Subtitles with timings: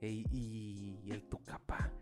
[0.00, 1.92] Ey, y, y el Tucapa.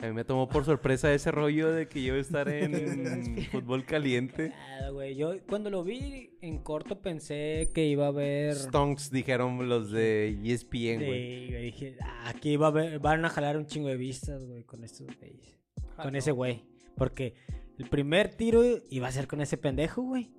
[0.00, 3.44] A mí me tomó por sorpresa ese rollo de que yo iba a estar en
[3.50, 4.52] fútbol caliente.
[4.92, 5.16] Güey.
[5.16, 8.54] Yo cuando lo vi en corto pensé que iba a haber.
[8.54, 11.46] Stonks dijeron los de ESPN, güey.
[11.46, 14.44] Sí, güey, dije, "Ah, aquí va a haber, van a jalar un chingo de vistas,
[14.44, 15.58] güey, con estos güeyes.
[15.96, 16.62] Con ese güey.
[16.96, 17.34] Porque
[17.78, 20.30] el primer tiro iba a ser con ese pendejo, güey.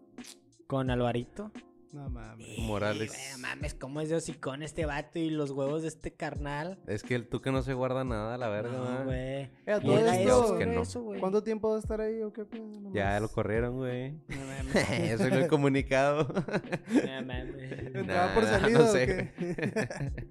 [0.68, 1.52] Con Alvarito.
[1.92, 2.60] No mames.
[2.60, 3.12] Morales.
[3.34, 6.78] No mames, cómo es de hocicón este vato y los huevos de este carnal.
[6.86, 9.06] Es que el Tuca no se guarda nada, la verga, No, ¿verdad?
[9.06, 9.18] güey.
[9.66, 10.84] Eh, que no.
[11.20, 12.46] ¿Cuánto tiempo va a estar ahí o qué?
[12.60, 14.12] No Ya lo corrieron, güey.
[14.12, 14.76] No mames.
[14.92, 16.28] Eso es el comunicado.
[16.32, 17.56] No mames.
[17.96, 19.34] ¿Entraba por Nah, salida no sé.
[19.36, 20.28] qué?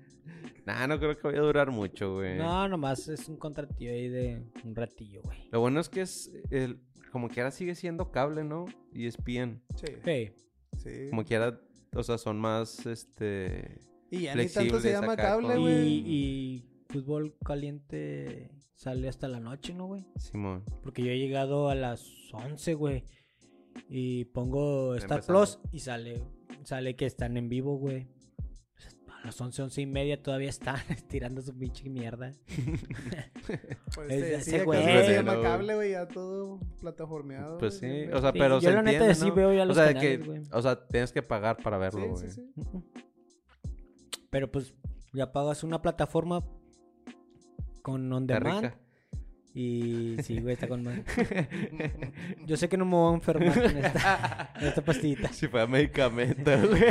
[0.64, 2.38] nah, no creo que vaya a durar mucho, güey.
[2.38, 5.48] No, nomás es un contratillo ahí de un ratillo, güey.
[5.50, 6.78] Lo bueno es que es el,
[7.10, 8.66] como quiera sigue siendo cable, ¿no?
[8.92, 9.60] Y ESPN.
[9.74, 10.30] Sí, Sí.
[10.76, 11.08] Sí.
[11.10, 11.60] Como quiera,
[11.94, 13.80] o sea, son más, este...
[14.10, 15.86] Y ya ni tanto se llama cable, con- güey.
[15.86, 20.06] Y, y fútbol caliente sale hasta la noche, ¿no, güey?
[20.16, 20.64] Simón.
[20.82, 23.04] Porque yo he llegado a las 11, güey.
[23.88, 25.40] Y pongo Star Empezando.
[25.40, 26.22] Plus y sale,
[26.64, 28.08] sale que están en vivo, güey.
[29.22, 30.76] A las 11, 11 y media todavía están
[31.08, 32.32] tirando su pinche mierda.
[33.94, 34.80] Pues Es decía ese que güey.
[34.82, 37.58] eso se llama No, cable, güey, ya todo plataformeado.
[37.58, 39.34] Pues sí, o sea, Sí, pero yo se la neta sí ¿no?
[39.34, 40.42] veo ya los o sea, canales, que, güey.
[40.52, 42.30] o sea, tienes que pagar para verlo, Sí, güey.
[42.30, 42.52] sí, sí.
[44.30, 44.74] Pero pues
[45.14, 46.44] ya pagas una plataforma
[47.82, 48.62] con on Está demand.
[48.64, 48.78] rica.
[49.54, 51.02] Y sí, güey, está con madre.
[52.46, 55.32] Yo sé que no me voy a enfermar con esta, con esta pastillita.
[55.32, 56.82] Si fuera medicamento, güey.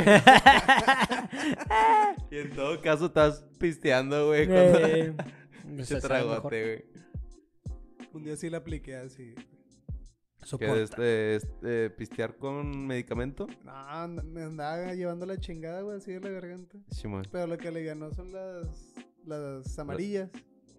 [2.30, 4.46] Y en todo caso estás pisteando, güey.
[4.46, 4.78] Cuando...
[4.86, 5.14] Eh,
[5.68, 6.28] Pinche pues, sabe mejor.
[6.50, 8.04] tragote, güey.
[8.14, 9.34] Un día sí la apliqué así.
[10.58, 13.46] ¿Qué este, este, pistear con medicamento?
[13.64, 16.78] No, me andaba llevando la chingada, güey, así de la garganta.
[16.90, 17.24] Simón.
[17.30, 18.94] Pero lo que le ganó son las,
[19.26, 20.30] las amarillas.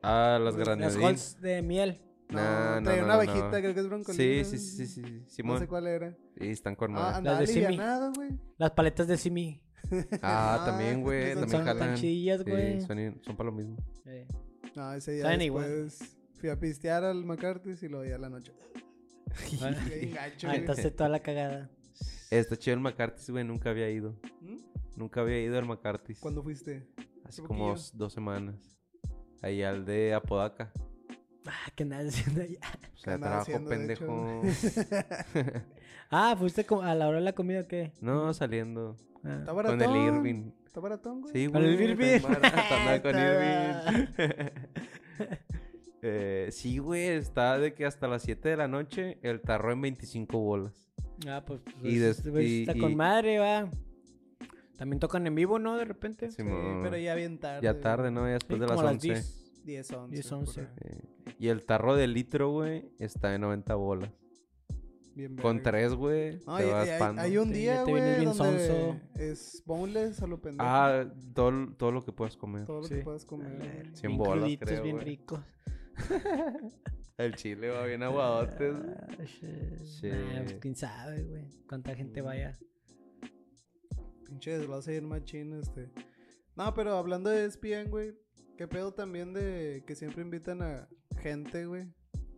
[0.01, 0.95] Ah, las Las Las.
[0.95, 2.01] Halls de miel.
[2.29, 3.21] No, No, no, traía no, una no.
[3.21, 4.43] abejita, creo que es Sí, broncolina.
[4.43, 5.59] sí, sí, sí, sí, No Simón.
[5.59, 6.11] sé cuál era.
[6.39, 7.77] Sí, están con Ah, andaba de Simi.
[8.57, 9.61] Las paletas de Simi.
[10.21, 11.29] Ah, Ah, también, güey.
[11.33, 11.77] También Son jalan.
[11.89, 12.81] tan chillas, Sí, güey.
[12.81, 13.77] son, para lo mismo.
[14.05, 14.27] Eh,
[14.75, 15.89] No, ese día Saben igual.
[16.39, 18.53] fui a pistear al McCarthy's y luego ya a la noche.
[19.61, 19.71] ah,
[20.13, 20.57] gacho, güey.
[20.57, 21.69] Aventaste toda la cagada.
[22.29, 23.43] Está chido el McCarthy's, güey.
[23.43, 24.15] Nunca había ido.
[24.41, 24.57] ¿Mm?
[24.95, 26.19] Nunca había ido al McCarthy's.
[26.19, 26.87] ¿Cuándo fuiste?
[27.25, 27.89] Hace como poquillo?
[27.93, 28.55] dos semanas.
[29.41, 30.71] Ahí al de Apodaca.
[31.51, 32.59] Ah, ¿qué andas haciendo allá?
[32.93, 34.41] O sea, trabajo pendejo.
[36.11, 37.91] Ah, ¿fuiste a la hora de la comida o qué?
[38.01, 38.97] no, saliendo.
[39.23, 39.35] Ah.
[39.39, 39.81] ¿Está Con baratón?
[39.95, 40.51] el Irving.
[40.65, 41.33] ¿Está baratón, güey?
[41.33, 41.89] Sí, Con el güey.
[41.91, 42.25] Irving.
[42.25, 44.49] andaba con Está- Irving.
[46.01, 49.81] Eh, sí, güey, está de que hasta las 7 de la noche el tarro en
[49.81, 50.89] 25 bolas.
[51.27, 53.69] Ah, pues, Y pues, des- pues, y- está y- con madre, va.
[54.77, 55.75] También tocan en vivo, ¿no?
[55.77, 56.31] De repente.
[56.31, 56.79] Sí, Simón.
[56.83, 57.59] pero ya bien tarde.
[57.61, 58.25] Ya tarde, ¿no?
[58.25, 59.07] Ya después Sí, de las a 11.
[59.07, 59.38] 10.
[59.69, 60.13] 10, 11.
[60.15, 60.61] 10, 11.
[60.63, 60.99] por ahí.
[61.27, 61.33] Sí.
[61.39, 64.11] Y el tarro de litro, güey, está en 90 bolas.
[65.15, 65.71] Bien Con verga.
[65.71, 67.21] tres, güey, No, te y- vas y pando.
[67.21, 68.99] hay un Sí, día, güey, bien donde sonso.
[69.15, 70.69] es boneless a lo pendejo.
[70.69, 72.65] Ah, todo, todo lo que puedas comer.
[72.65, 72.95] todo lo sí.
[72.95, 73.51] que puedas comer.
[73.57, 73.95] ver, güey.
[73.95, 75.05] Cien bien bolas, cruditos, creo, bien güey.
[75.07, 75.39] ricos.
[77.17, 78.77] El chile va bien aguadotes.
[78.77, 79.77] Ah, shit.
[79.83, 80.07] Sí.
[80.09, 81.49] Nah, pues, quién sabe, güey.
[81.67, 82.57] Cuánta gente vaya.
[84.25, 85.89] Pinche desglose bien machín, este.
[86.55, 88.13] No, pero hablando de ESPN, güey.
[88.59, 90.89] ¿Qué pedo también de que siempre invitan a
[91.21, 91.87] gente, güey?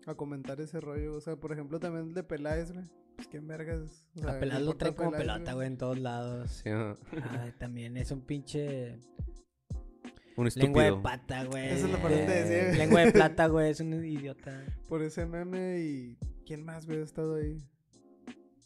[0.05, 1.15] A comentar ese rollo.
[1.15, 2.85] O sea, por ejemplo, también el de Peláez, güey.
[3.15, 4.05] Pues quién vergas.
[4.15, 6.51] O sea, A ¿qué Peláez lo trae como Peláez, pelota, güey, en todos lados.
[6.51, 6.95] Sí, ¿no?
[7.27, 8.99] Ay, también es un pinche
[10.37, 11.01] Un lengua de estúpido.
[11.01, 11.69] pata, güey.
[11.69, 12.77] Esa es la parte de decir.
[12.77, 14.63] Lengua de plata, güey, es un idiota.
[14.88, 16.19] Por ese meme y.
[16.45, 17.57] ¿Quién más, güey, ha estado ahí?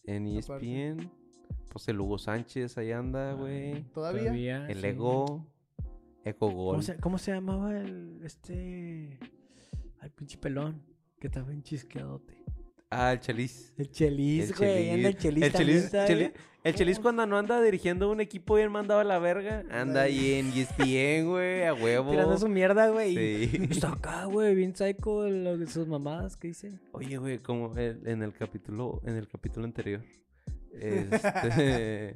[0.04, 0.94] En E Aparte.
[0.98, 1.10] ESPN,
[1.72, 3.82] pues el Hugo Sánchez ahí anda, güey.
[3.94, 4.68] ¿Todavía?
[4.68, 4.88] El sí.
[4.88, 5.55] Ego.
[6.26, 6.84] Eco ¿Cómo Gol.
[6.84, 9.18] se, cómo se llamaba el este
[10.00, 10.82] ay pinche pelón
[11.20, 12.44] que estaba en chisqueadote?
[12.90, 13.74] Ah, el Chelis.
[13.78, 15.44] El Chelis, El güey, anda el Chelis.
[15.44, 15.92] El Chelis,
[16.64, 20.34] el Chelis cuando no anda dirigiendo un equipo bien mandado a la verga, anda ahí
[20.34, 22.12] en ESPN, güey, a huevo.
[22.12, 23.16] Tirando su mierda, güey.
[23.48, 23.68] Sí.
[23.70, 26.80] Está acá, güey, bien psycho lo de sus mamadas que dice.
[26.92, 30.02] Oye, güey, como en el capítulo, en el capítulo anterior,
[30.74, 32.16] este,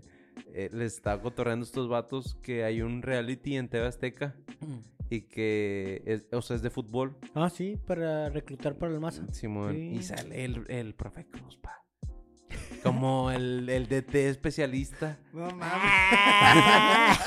[0.53, 4.35] eh, les estaba cotorreando a estos vatos que hay un reality en TV Azteca
[5.09, 9.25] y que, es, o sea, es de fútbol, Ah, sí, para reclutar para el masa.
[9.33, 9.91] Simón, Sí.
[9.95, 11.75] y sale el, el profe Cruz, pa.
[12.83, 15.19] Como el, el DT especialista.
[15.33, 17.19] No mames.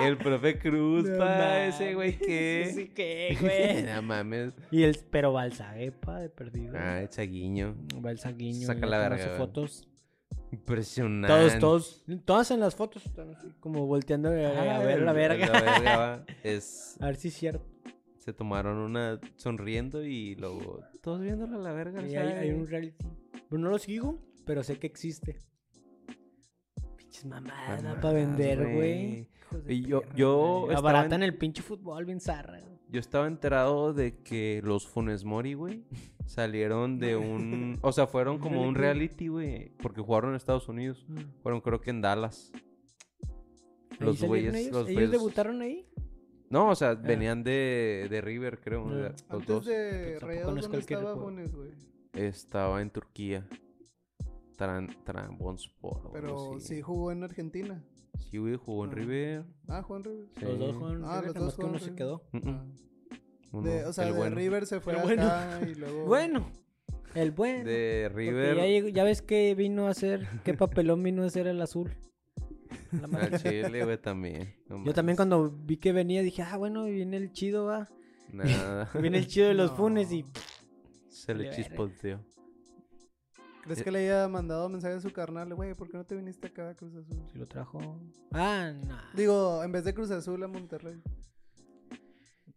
[0.00, 2.70] El profe Cruz, No pa, ese güey que...
[2.74, 3.82] Sí, que, güey.
[3.82, 4.52] no mames.
[4.70, 6.74] y el, pero Balsaguepa de perdido.
[6.76, 7.74] Ah, Chaguiño.
[7.96, 8.66] Balsaguiño.
[8.66, 9.88] Saca la verga, fotos.
[10.52, 11.28] Impresionante.
[11.58, 15.46] Todos, todos, todas en las fotos están así, como volteando a, a ver la verga.
[15.46, 16.24] la verga, va.
[16.44, 17.64] es, a ver si es cierto.
[18.18, 22.06] se tomaron una sonriendo y luego todos viéndola a la verga.
[22.06, 23.06] Sí, hay, hay un reality.
[23.48, 25.38] Pues no lo sigo, pero sé que existe.
[26.96, 29.28] Pinches mamadas para vender, güey.
[29.68, 32.60] Y yo- perra, yo Abaratan en- el pinche fútbol bien zarra.
[32.88, 35.82] Yo estaba enterado de que los Funes Mori, güey,
[36.26, 37.78] salieron de un...
[37.82, 41.06] O sea, fueron como un reality, güey, porque jugaron en Estados Unidos.
[41.42, 42.52] Fueron creo que en Dallas.
[43.90, 44.54] ¿Ahí Los güeyes...
[44.54, 44.72] ellos?
[44.72, 45.86] Los ¿Ellos güeyes- debutaron ahí?
[46.50, 48.86] No, o sea, venían de, de River, creo.
[48.88, 48.92] Ah.
[49.10, 49.64] Los Antes dos.
[49.64, 50.60] de Pues Rayados, ¿dónde
[50.96, 51.22] estaba juego.
[51.30, 51.70] Funes, güey?
[52.12, 53.48] Estaba en Turquía.
[54.56, 57.82] Tran, algo Pero sí jugó en Argentina.
[58.18, 58.94] Sí, güey, jugó en Ah.
[58.94, 59.44] River.
[59.68, 60.26] Ah, Juan River.
[60.36, 60.44] Sí.
[60.44, 61.96] Los dos jugaron Ah, River, los dos que uno se River.
[61.96, 62.22] quedó.
[62.32, 62.74] Mm, mm.
[63.52, 64.36] Uno, De- o sea, el de bueno.
[64.36, 65.70] River se fue El acá bueno.
[65.70, 66.04] y luego...
[66.06, 66.50] Bueno,
[67.14, 67.64] el bueno.
[67.64, 68.56] De River.
[68.56, 71.94] Ya, llegó- ya ves que vino a hacer, qué papelón vino a hacer el azul.
[72.92, 73.36] La madre.
[73.36, 74.54] Al Chile, güey, también.
[74.68, 77.88] No Yo también cuando vi que venía dije, ah, bueno, viene el chido, va.
[78.32, 78.90] Nada.
[79.00, 79.76] Viene el chido de los No.
[79.76, 80.24] funes y...
[81.10, 82.18] Se le chispoteó.
[83.62, 83.84] ¿Crees Eh.
[83.84, 85.54] que le haya mandado mensaje a su carnal?
[85.54, 87.22] Güey, ¿por qué no te viniste acá a Cruz Azul?
[87.30, 88.00] Si lo trajo...
[88.32, 88.96] Ah, no.
[89.14, 91.00] Digo, en vez de Cruz Azul a Monterrey.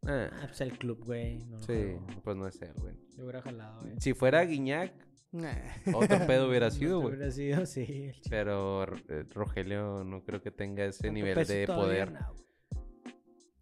[0.07, 1.39] Ah, Ah, pues el club, güey.
[1.45, 2.95] No sí, pues no es él, güey.
[3.17, 3.93] Yo hubiera jalado, güey.
[3.99, 4.93] Si fuera Guiñac,
[5.31, 5.53] Nah.
[5.93, 7.15] otro pedo hubiera sido, güey.
[7.15, 8.11] hubiera sido, sí.
[8.29, 12.11] Pero eh, Rogelio no creo que tenga ese nivel de poder.
[12.11, 12.33] no.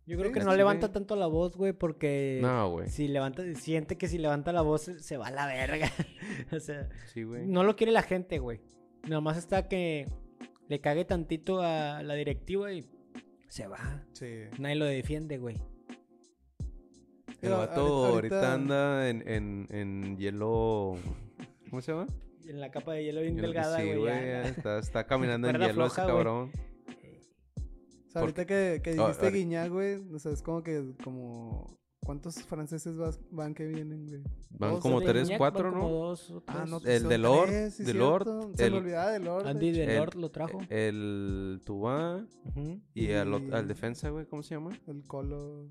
[0.05, 2.39] Yo creo Sí, que no levanta tanto la voz, güey, porque...
[2.41, 2.89] No, güey.
[2.89, 5.89] Si levanta, siente que si levanta la voz se- se va a la verga.
[6.51, 7.47] o sea, Sí, güey.
[7.47, 8.59] no lo quiere la gente, güey.
[9.07, 10.07] Nada más está que
[10.67, 12.85] le cague tantito a la directiva y
[13.47, 14.03] se va.
[14.11, 14.27] Sí.
[14.59, 15.61] Nadie lo defiende, güey.
[17.47, 20.95] El vato ahorita- ahorita, anda en, en, en hielo.
[21.69, 22.07] ¿Cómo se llama?
[22.47, 23.97] En la capa de hielo bien Hielo- delgada, sí, güey.
[23.99, 24.13] güey.
[24.13, 24.41] ya.
[24.43, 26.15] Está, está caminando en hielo ese floja, güey.
[26.15, 26.51] cabrón.
[28.07, 30.93] O sea, ahorita que, que Ah, dijiste ahorita- Guiñac, güey, o sea, es como que,
[31.03, 31.77] como...
[32.05, 34.21] ¿Cuántos franceses vas- van que vienen, güey?
[34.49, 35.95] Van como De tres, Gignac cuatro, van como ¿no?
[36.09, 37.93] dos o Ah, no, El de Lord, tres, sí, de.
[37.93, 39.47] Lord, Se el- me olvidaba de Lord.
[39.47, 40.59] Andy de El- Lord lo trajo.
[40.69, 42.81] El Tubá Ujú.
[42.93, 44.71] y al, ot- Y- al defensa, güey, ¿cómo se llama?
[44.85, 45.69] El Colo.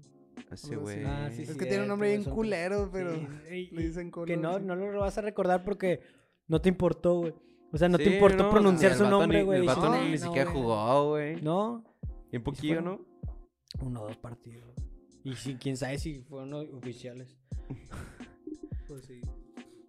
[0.53, 1.05] Ese güey.
[1.05, 3.15] Ah, sí, Es sí, que tiene un nombre bien son- culero, pero
[3.49, 4.27] Sí, le dicen Colo.
[4.27, 6.01] Que no, no lo vas a recordar porque
[6.49, 7.35] no te importó, güey.
[7.73, 9.61] O sea, no Sí, te importó no, pronunciar su nombre, güey.
[9.61, 10.63] El vato Dices, ni, "Ah, no, siquiera güey".
[10.63, 11.43] jugó, güey.
[11.43, 11.85] No,
[12.31, 13.01] Y un poquillo, ¿no?
[13.81, 14.75] uno o dos partidos.
[15.25, 17.37] Y si, quién sabe si fueron oficiales.
[18.89, 19.21] Pues sí.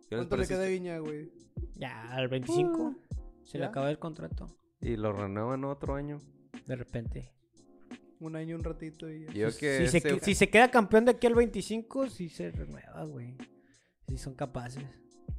[0.07, 1.29] ¿Qué les ¿Cuánto le queda Viña, güey?
[1.75, 2.95] Ya, al 25
[3.43, 4.47] se le acaba el contrato.
[4.79, 6.19] Y lo renuevan otro año.
[6.65, 7.33] De repente.
[8.25, 9.33] Un año, un ratito y ya.
[9.33, 12.29] Yo que Si se, ese- que- si se queda campeón de aquí al 25, sí
[12.29, 13.35] se renueva, güey.
[14.07, 14.83] Sí son capaces.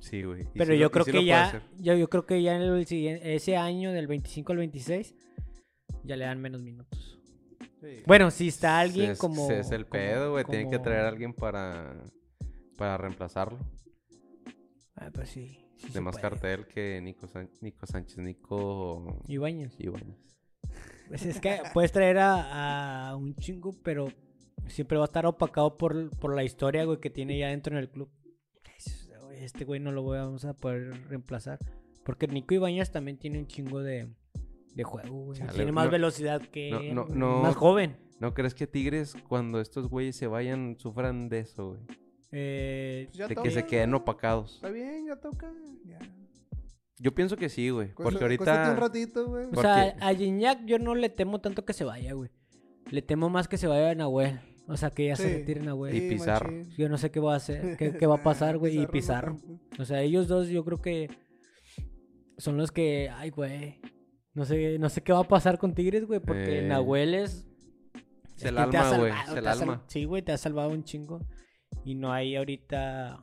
[0.00, 0.46] Sí, güey.
[0.54, 3.56] Pero yo lo- creo que ya, yo, yo creo que ya en el siguiente, ese
[3.56, 5.14] año del 25 al 26
[6.02, 7.18] ya le dan menos minutos.
[7.80, 8.02] Sí.
[8.06, 10.44] Bueno, si está alguien Es- como Es el como- pedo, güey.
[10.44, 12.04] Tienen que traer a alguien para,
[12.76, 13.58] para reemplazarlo.
[14.96, 15.58] Ah, pues sí.
[15.76, 16.22] sí de más puede.
[16.22, 19.74] cartel que Nico, San- Nico Sánchez, Nico Ibáñez.
[19.78, 20.18] Ibáñez.
[21.08, 24.08] Pues es que puedes traer a, a un chingo, pero
[24.68, 27.78] siempre va a estar opacado por, por la historia, güey, que tiene ya dentro en
[27.80, 28.10] el club.
[29.32, 31.58] Este güey no lo voy a- vamos a poder reemplazar.
[32.04, 34.08] Porque Nico Ibáñez también tiene un chingo de,
[34.74, 35.38] de juego, güey.
[35.38, 37.18] Chale, Tiene más no- velocidad que no- él, no- güey.
[37.18, 37.96] no- más joven.
[38.20, 41.80] ¿No crees que Tigres, cuando estos güeyes se vayan, sufran de eso, güey?
[42.32, 44.54] Eh, Pues De toca, que se queden opacados.
[44.56, 45.52] Está bien, ya toca.
[45.84, 45.98] Ya.
[47.04, 47.88] Yo pienso que sí, güey.
[47.94, 48.76] Porque cuéstate un ahorita...
[48.76, 49.46] ratito, güey.
[49.54, 52.30] o sea, a Gignac yo no le temo tanto que se vaya, güey.
[52.90, 54.40] Le temo más que se vaya a Nahuel.
[54.66, 55.94] O sea, que ya se retire Nahuel.
[55.94, 56.50] Y Pizarro.
[56.50, 56.70] machín.
[56.78, 58.80] Yo no sé qué va a hacer, qué, qué va a pasar, güey.
[58.80, 59.36] y Pizarro.
[59.78, 61.10] O sea, ellos dos yo creo que
[62.38, 63.80] son los que, ay, güey.
[64.32, 67.46] No sé, no sé qué va a pasar con Tigres, güey, porque Eh, Nahuel es...
[68.36, 69.12] Es el alma, güey.
[69.12, 69.84] Es el sal- alma.
[69.86, 71.20] Sí, güey, te ha salvado un chingo.
[71.84, 73.22] Y no hay ahorita...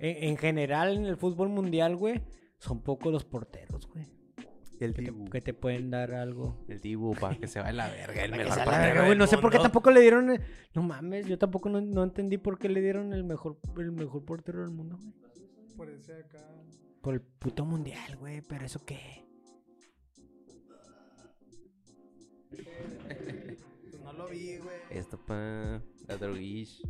[0.00, 2.20] En, en general, en el fútbol mundial, güey,
[2.60, 4.06] son pocos los porteros, güey.
[4.78, 5.28] El Que te, Dibu.
[5.28, 6.64] que te pueden dar algo.
[6.68, 8.24] El Dibu, para que se vaya a la verga.
[8.24, 9.18] El mejor portero verga, güey.
[9.18, 10.30] No sé por qué tampoco le dieron...
[10.30, 10.40] el-
[10.74, 14.24] No mames, yo tampoco no, no entendí por qué le dieron el mejor, el mejor
[14.24, 15.12] portero del mundo, güey.
[15.76, 16.38] Por ese acá.
[17.02, 18.40] Por el puto mundial, güey.
[18.40, 19.26] Pero eso qué.
[22.48, 24.76] Pues no lo vi, güey.
[24.90, 25.82] Esto, pa...
[26.08, 26.82] La droguish.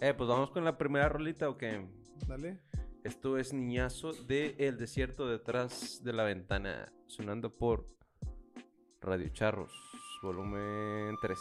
[0.00, 1.86] Eh, pues vamos con la primera rolita, ¿o qué?
[2.26, 2.58] Dale.
[3.04, 7.86] Esto es Niñazo de El Desierto detrás de la ventana, sonando por
[9.02, 9.72] Radio Charros,
[10.22, 11.38] volumen 3.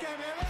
[0.00, 0.49] Que me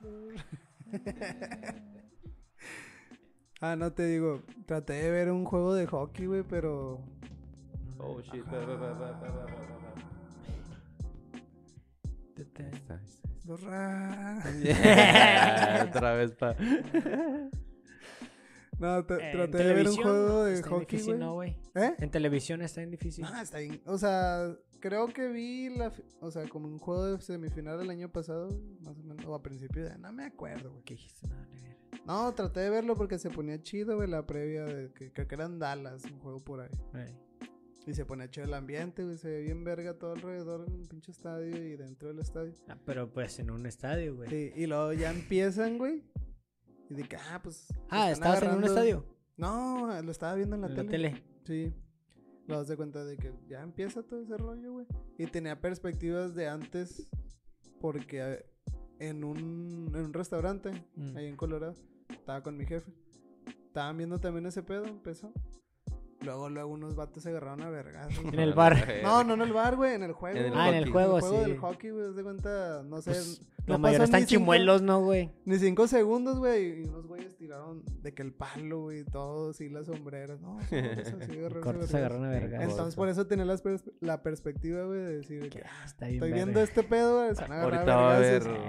[3.62, 6.98] Ah, no te digo, traté de ver un juego de hockey, güey, pero
[7.98, 8.42] Oh, shit.
[8.46, 9.60] va, va, va, va, va, va, va,
[12.72, 12.98] está.
[15.84, 16.56] Otra vez, pa.
[18.78, 21.58] No, traté de ver un juego de hockey, difícil, güey.
[21.74, 21.82] ¿no?
[21.82, 21.94] ¿Eh?
[21.98, 23.26] En televisión está bien difícil.
[23.28, 23.82] Ah, está bien.
[23.84, 28.10] O sea, creo que vi la, o sea, como un juego de semifinal el año
[28.10, 28.48] pasado,
[28.80, 30.82] más o menos, o a principio de, no me acuerdo, güey.
[30.84, 31.28] ¿Qué dijiste?
[31.28, 32.00] No, ver.
[32.06, 35.34] No, traté de verlo porque se ponía chido, güey, la previa de que creo que
[35.34, 36.70] eran Dallas, un juego por ahí.
[37.86, 40.86] Y se ponía chido el ambiente, güey, se ve bien verga todo alrededor en un
[40.86, 42.52] pinche estadio y dentro del estadio.
[42.68, 44.28] Ah, pero pues en un estadio, güey.
[44.28, 46.04] Sí, y luego ya empiezan, güey.
[46.88, 47.68] Y dije, ah, pues.
[47.88, 49.04] Ah, ¿estabas en un estadio?
[49.36, 50.84] No, lo estaba viendo en la En tele.
[50.84, 51.24] la tele.
[51.44, 51.74] Sí.
[52.50, 54.86] Lo das de cuenta de que ya empieza todo ese rollo, güey.
[55.18, 57.08] Y tenía perspectivas de antes
[57.80, 58.46] porque eh,
[58.98, 61.16] en un, en un restaurante, Mm.
[61.16, 61.74] ahí en Colorado,
[62.08, 62.92] estaba con mi jefe.
[63.66, 65.32] Estaban viendo también ese pedo, empezó.
[66.22, 68.08] Luego, luego unos vatos se agarraron a vergas.
[68.34, 68.76] En el bar.
[69.02, 70.38] No, no en el bar, güey, en el juego.
[70.38, 70.52] En el.
[70.54, 71.50] Ah, en el juego, el juego sí.
[71.50, 73.12] del hockey, güey, de cuenta, no sé.
[73.12, 73.40] Pues,
[73.74, 75.30] no mayoría están chimuelos, ¿no, güey?
[75.44, 76.80] Ni cinco segundos, güey.
[76.80, 80.40] Y unos güeyes tiraron de que el palo, güey, todos y las sombreras.
[80.40, 80.58] No,
[81.62, 82.62] Cortos agarraron a verga.
[82.62, 86.30] Entonces, por eso las pers- la perspectiva, güey, de decir, que, ah, Está bien estoy
[86.30, 86.44] verga.
[86.44, 88.20] viendo este pedo, güey, se van a agarrar Ahorita va a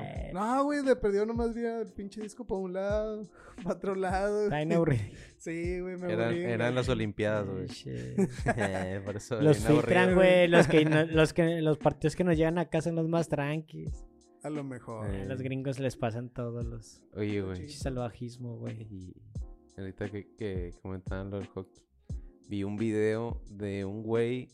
[0.04, 3.28] Eh, No, güey, de perdió nomás vi el pinche disco para un lado,
[3.64, 4.44] para otro lado.
[4.44, 5.04] Está aburrido.
[5.38, 6.76] Sí, güey, me Eran, aburrí, eran güey.
[6.76, 7.68] las Olimpiadas, güey.
[7.68, 8.30] Shit.
[9.06, 10.48] Por eso Los filtran, güey.
[10.48, 14.06] Los, que no- los, que, los partidos que nos llegan acá son los más tranquis.
[14.44, 15.14] A lo mejor.
[15.14, 15.22] Eh.
[15.22, 17.70] A los gringos les pasan todos los Oye, güey.
[17.70, 18.82] salvajismo, güey.
[18.90, 19.14] Y
[19.78, 21.84] ahorita que, que comentaban lo del hockey,
[22.50, 24.50] vi un video de un güey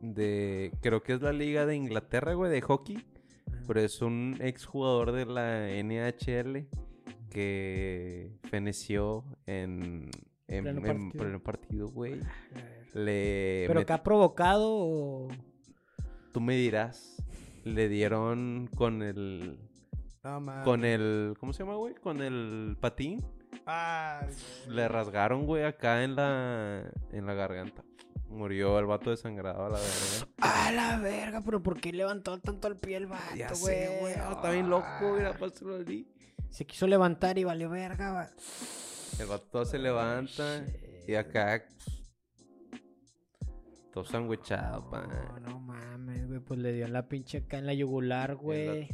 [0.00, 3.04] de, creo que es la liga de Inglaterra, güey, de hockey,
[3.66, 6.66] pero es un exjugador de la NHL
[7.30, 10.10] que feneció en,
[10.48, 11.10] en, Pleno en partido.
[11.22, 12.20] pleno partido, güey.
[12.94, 15.28] Le ¿Pero met- que ha provocado o...?
[16.32, 17.22] tú me dirás,
[17.64, 19.58] le dieron con el,
[20.24, 21.94] No, con el, ¿cómo se llama, güey?
[21.94, 23.24] Con el patín.
[23.66, 24.28] Ay,
[24.68, 27.82] Le rasgaron, güey, acá en la, en la garganta.
[28.28, 30.28] Murió el vato desangrado a la verga.
[30.40, 31.40] ¡A la verga!
[31.44, 33.58] ¿Pero por qué levantó tanto el pie el vato, Ya güey?
[33.76, 34.14] sé, güey.
[34.16, 36.06] ah, Está bien loco, mira, pásalo allí.
[36.48, 38.30] Se quiso levantar y valió verga, va.
[39.18, 40.64] El vato se levanta
[41.08, 41.64] y acá.
[43.92, 45.06] Todo sandwichado, pa.
[45.06, 46.40] No, no mames, güey.
[46.40, 48.88] Pues le dio en la pinche acá en la yugular, güey.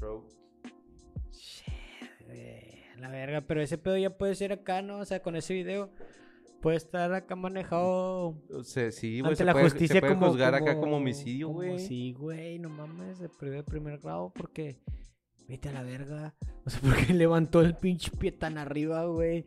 [2.99, 4.99] La verga, pero ese pedo ya puede ser acá, ¿no?
[4.99, 5.91] O sea, con ese video
[6.63, 9.29] puede estar acá manejado O sea, sí, güey.
[9.33, 11.79] ante Se la puede, justicia se puede como, juzgar acá como- como homicidio, como- güey.
[11.79, 14.81] Sí, güey, no mames, de primer, primer grado porque
[15.47, 16.35] vete a la verga.
[16.65, 19.45] O sea, porque levantó el pinche pie tan arriba, güey.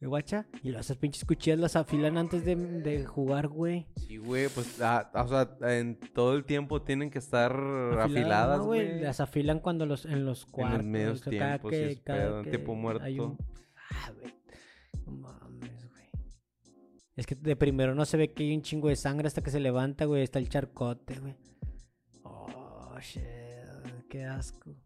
[0.00, 0.46] ¿Me guacha?
[0.62, 3.88] Y esas pinches cuchillas las afilan antes de, de jugar, güey.
[3.96, 7.52] Sí, güey, pues, ah, o sea, en todo el tiempo tienen que estar
[7.98, 9.00] afiladas, ¿no, güey.
[9.00, 10.84] Las afilan cuando los en los cuartos.
[10.84, 13.04] medios o cada tiempos y ese pedo, en que tiempo muerto.
[13.26, 13.38] un-
[13.90, 14.34] Ah, güey.
[15.04, 16.10] No mames, güey.
[17.16, 19.50] Es que de primero no se ve que hay un chingo de sangre hasta que
[19.50, 20.22] se levanta, güey.
[20.22, 21.34] Está el charcote, güey.
[22.22, 23.24] Oh, shit.
[24.08, 24.76] Qué asco.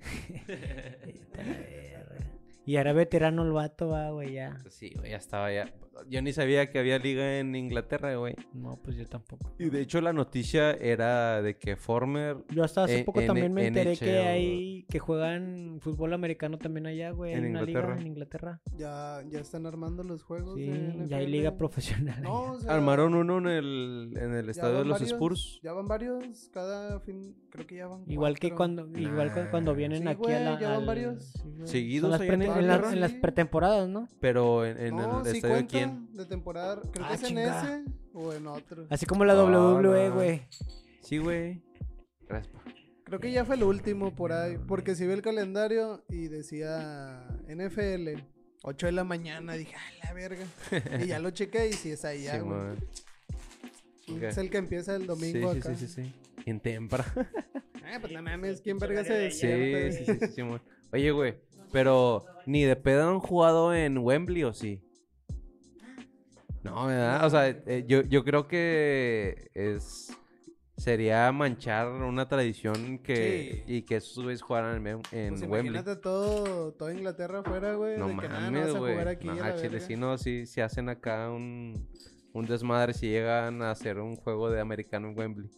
[2.64, 4.56] Y ahora veterano el vato, va, güey, ya.
[4.68, 5.72] Sí, güey, ya estaba ya.
[6.08, 8.34] Yo ni sabía que había liga en Inglaterra, güey.
[8.52, 9.54] No, pues yo tampoco.
[9.58, 12.36] Y de hecho la noticia era de que Former...
[12.50, 16.86] Yo hasta hace poco N- también me enteré que hay que juegan fútbol americano también
[16.86, 17.32] allá, güey.
[17.34, 18.00] En una liga Inglaterra.
[18.00, 18.60] en Inglaterra.
[18.76, 20.56] Ya, ya están armando los juegos.
[20.56, 22.20] Sí, de ya hay liga profesional.
[22.22, 22.52] No, allá.
[22.52, 25.60] o sea, Armaron uno en el, en el estadio de los varios, Spurs.
[25.62, 27.36] Ya van varios cada fin.
[27.50, 28.04] Creo que ya van.
[28.06, 30.60] Igual que cuando, igual cu- cuando vienen Sí, aquí güey, a la.
[30.60, 31.24] ya van al- varios.
[31.32, 31.48] sí.
[31.64, 34.08] Seguidos en las- en pretemporadas, ¿no?
[34.20, 36.12] Pero en, en no, el sí estadio de cuenta quién.
[36.14, 36.80] de temporada.
[36.92, 37.74] Creo Ah, que es en chingada.
[37.80, 38.86] ese o en otro.
[38.90, 40.14] Así como la Ah, WWE, no.
[40.14, 40.42] güey.
[41.02, 41.62] Sí, güey.
[42.28, 42.62] Gracias, pa.
[43.04, 44.56] Creo que ya fue el último por ahí.
[44.66, 48.22] Porque si vi el calendario y decía NFL,
[48.62, 49.52] 8 de la mañana.
[49.54, 50.44] Dije, ¡ah, la verga!
[51.02, 52.58] y ya lo chequé y si es ahí ya, güey.
[52.58, 52.78] Simón.
[54.16, 54.22] Ok.
[54.22, 55.74] Es el que empieza el domingo sí, acá.
[55.74, 56.42] Sí, sí, sí, sí.
[56.46, 57.04] En Tempra.
[57.84, 59.96] Ah, pues no mames, ¿quién verga se Sí, despierta?
[59.96, 60.60] sí, sí, sí, Simón.
[60.92, 61.34] Oye, güey,
[61.70, 64.80] pero ni de pedo han jugado en Wembley o sí.
[66.62, 67.24] No, ¿verdad?
[67.26, 70.16] O sea, eh, yo, yo creo que es
[70.76, 73.72] sería manchar una tradición que Sí.
[73.78, 75.60] y que esos güeyes jugaran en, en Pues Wembley.
[75.68, 77.98] imagínate todo, toda Inglaterra afuera, güey.
[77.98, 78.92] No de que nada, no mames, vas a güey.
[78.92, 79.26] jugar aquí.
[79.28, 81.88] No, a chile sí, no, sí, sí hacen acá un,
[82.32, 85.50] un desmadre si llegan a hacer un juego de americano en Wembley.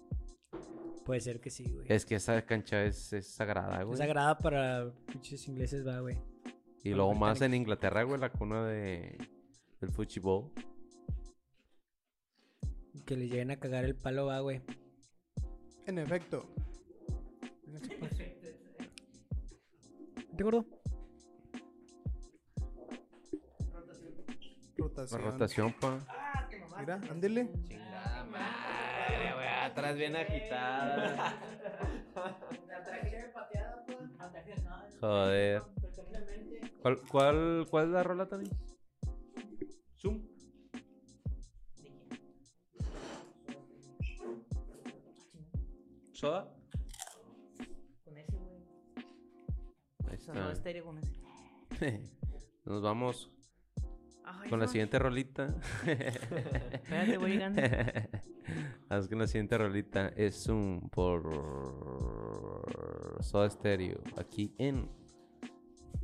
[1.07, 1.87] Puede ser que sí, güey.
[1.88, 3.93] Es que esa cancha es, es sagrada, güey.
[3.95, 6.17] Es sagrada para pinches ingleses, va, güey.
[6.83, 9.17] Y Para luego más en Inglaterra, güey, la cuna de
[9.81, 10.51] del fútbol.
[13.07, 14.62] Que les lleguen a cagar el palo, va, güey.
[15.87, 16.46] En efecto.
[20.37, 20.64] ¿Te acuerdo?
[24.76, 25.20] Rotación.
[25.20, 25.98] La rotación, pa.
[26.78, 27.48] Mira, ándele.
[27.68, 29.48] Chingada madre, güey.
[29.48, 31.38] Atrás bien agitada.
[35.00, 35.62] Joder.
[36.83, 38.52] ¿Cuál, cuál, cuál es la rola también?
[46.14, 46.48] ¿Soda?
[48.05, 48.62] Con ese, güey.
[50.09, 51.12] Ahí estéreo con ese.
[52.64, 53.31] Nos vamos
[54.24, 55.55] Ay, con la siguiente rolita.
[55.85, 57.61] Espérate, voy llegando.
[58.88, 61.22] Haz que la siguiente rolita es un por
[63.20, 64.88] Soda Stereo aquí en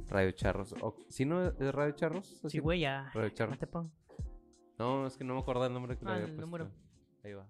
[0.08, 0.74] Radio Charros.
[1.08, 2.40] ¿Sí no es Radio Charros?
[2.48, 3.10] Sí, güey, ya.
[3.14, 3.58] Radio Charros.
[4.78, 6.46] No es que no me acuerdo el nombre que le Ah, había el puesto.
[6.46, 6.70] número.
[7.22, 7.46] Ahí va.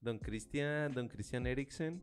[0.00, 2.02] Don Cristian, Don Cristian Eriksen.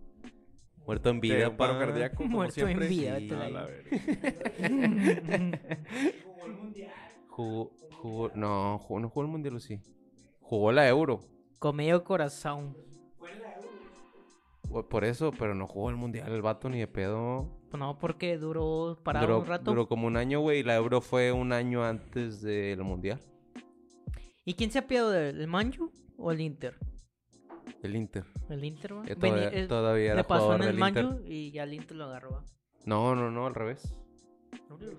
[0.85, 1.79] Muerto en vida, un paro pa.
[1.79, 3.27] cardíaco, como Muerto en vida, Sí.
[3.27, 3.81] la la digo.
[3.89, 5.59] verga.
[7.29, 9.79] Jugó, jugó, no, jugó, no jugó el mundial, ¿o sí.
[10.39, 11.19] Jugó la Euro.
[11.59, 12.75] Con medio corazón.
[14.89, 17.47] Por eso, pero no jugó el mundial el vato ni de pedo.
[17.69, 19.71] Pues no, porque duró parado Duró, un rato.
[19.71, 20.59] duró como un año, güey.
[20.59, 23.19] y La Euro fue un año antes del mundial.
[24.43, 26.75] ¿Y quién se ha pillado del el Manju o el Inter?
[27.83, 28.25] El Inter.
[28.49, 30.77] El Inter, Venía- todavía, eh, todavía era le pasó en el.
[30.77, 32.31] Manju y ya el Inter lo agarró.
[32.31, 32.45] ¿va?
[32.85, 33.95] No, no, no, al revés.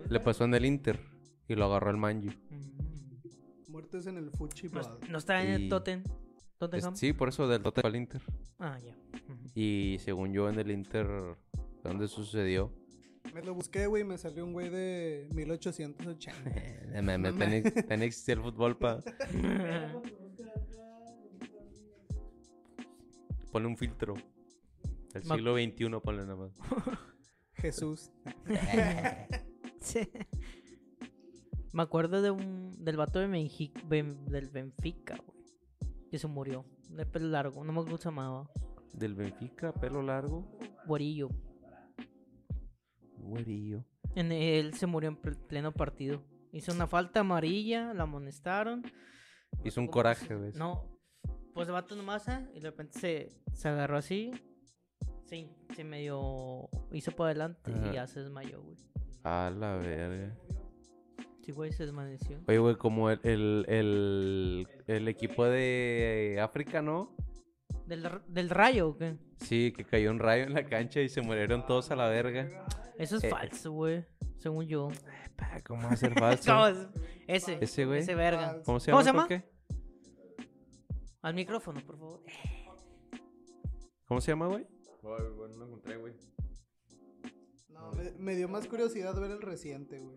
[0.08, 1.00] Le pasó en el Inter
[1.48, 2.30] y lo agarró el Manju.
[2.50, 3.70] Mm.
[3.70, 4.68] Muertes en el Fuchi,
[5.10, 6.04] No, está en Y- el Totten.
[6.72, 8.22] Es- sí, por eso del Tottenham al Inter.
[8.58, 8.96] Ah, ya.
[9.54, 11.06] Y según yo en el Inter,
[11.84, 12.72] ¿dónde sucedió?
[13.34, 16.50] Me lo busqué, güey, me salió un güey de 1880.
[16.50, 17.58] Eh, me, me,
[18.04, 19.00] existir el fútbol para...
[23.52, 24.14] Ponle un filtro.
[25.14, 26.52] El Ma- siglo XXI ponle nada más.
[27.54, 28.11] Jesús.
[29.80, 30.00] Sí.
[31.72, 35.38] Me acuerdo de un del vato de Benji- Ben- del Benfica, güey.
[36.11, 36.64] Que se murió.
[36.90, 37.62] De pelo largo.
[37.64, 38.50] No me acuerdo cómo se llamaba.
[38.92, 40.50] Del Benfica, pelo largo.
[40.87, 41.28] Borillo.
[43.18, 43.84] Güerillo.
[44.14, 46.24] En él se murió en pl- pleno partido.
[46.52, 48.82] Hizo una falta amarilla, la amonestaron.
[49.64, 50.52] Hizo un ¿Cómo coraje, güey.
[50.54, 50.97] No.
[51.54, 52.46] Pues el vato nomás, ¿eh?
[52.54, 54.30] y de repente se, se agarró así.
[55.26, 57.88] Sí, se medio hizo para adelante Ajá.
[57.90, 58.76] y ya se desmayó, güey.
[59.24, 60.34] A la verga.
[61.42, 62.40] Sí, güey, se desvaneció.
[62.46, 67.14] Oye, güey, como el, el, el, el equipo de África, ¿no?
[67.87, 69.16] ¿Del, del rayo o qué?
[69.38, 72.46] Sí, que cayó un rayo en la cancha y se murieron todos a la verga.
[72.98, 74.04] Eso es Eh, falso, güey.
[74.37, 74.88] Según yo.
[75.37, 76.44] Pa, ¿Cómo va a ser falso?
[76.52, 76.87] ¿Cómo es?
[77.26, 77.58] Ese.
[77.61, 78.00] Ese güey.
[78.00, 78.61] Ese verga.
[78.64, 79.26] ¿Cómo se ¿Cómo llama?
[79.26, 79.58] se ¿Por qué?
[81.22, 82.22] Al micrófono, por favor.
[84.07, 84.66] ¿Cómo se llama, güey?
[85.02, 86.14] Ay, bueno, no encontré, güey.
[87.68, 90.16] No, me, me dio más curiosidad ver el reciente, güey.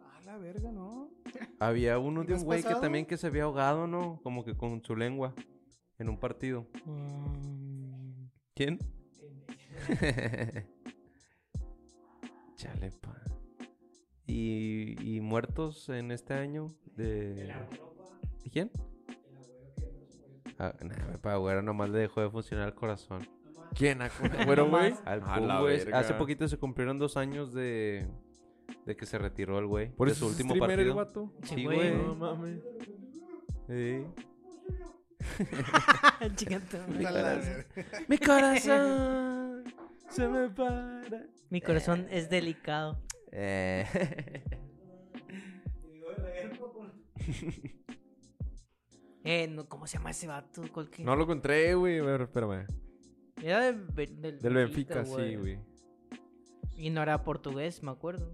[0.00, 1.10] Ah, la verga, ¿no?
[1.60, 4.20] Había uno ¿El de un güey que también que se había ahogado, ¿no?
[4.22, 5.34] Como que con su lengua
[5.98, 6.66] en un partido.
[6.84, 8.78] Mm, ¿Quién?
[12.56, 13.20] Chale, pa.
[14.26, 17.54] ¿Y, y muertos en este año de...
[18.44, 18.70] ¿De quién?
[20.58, 23.26] Ah, nah, pa, güero, nomás le dejó de funcionar el corazón.
[23.74, 24.02] ¿Quién?
[24.02, 24.08] ¿A
[24.46, 24.94] Güero, güey?
[25.04, 25.92] Al Kun, güey.
[25.92, 28.06] Hace poquito se cumplieron dos años de...
[28.86, 29.90] De que se retiró el güey.
[29.90, 30.96] ¿Por de eso su es último streamer el partido.
[31.26, 31.32] vato?
[31.42, 31.94] Sí, güey.
[31.94, 32.60] No mames.
[33.66, 34.04] Sí.
[38.08, 39.64] Mi corazón
[40.10, 41.02] se me para.
[41.50, 43.00] Mi corazón es delicado.
[43.32, 43.86] Eh.
[49.24, 50.62] Eh, no, ¿cómo se llama ese vato?
[50.72, 51.98] ¿Cuál que- No lo encontré, güey.
[52.20, 52.66] Espérame.
[53.42, 55.58] Era del, Be- del Del Benfica, sí, güey.
[56.76, 58.32] Y no era portugués, me acuerdo.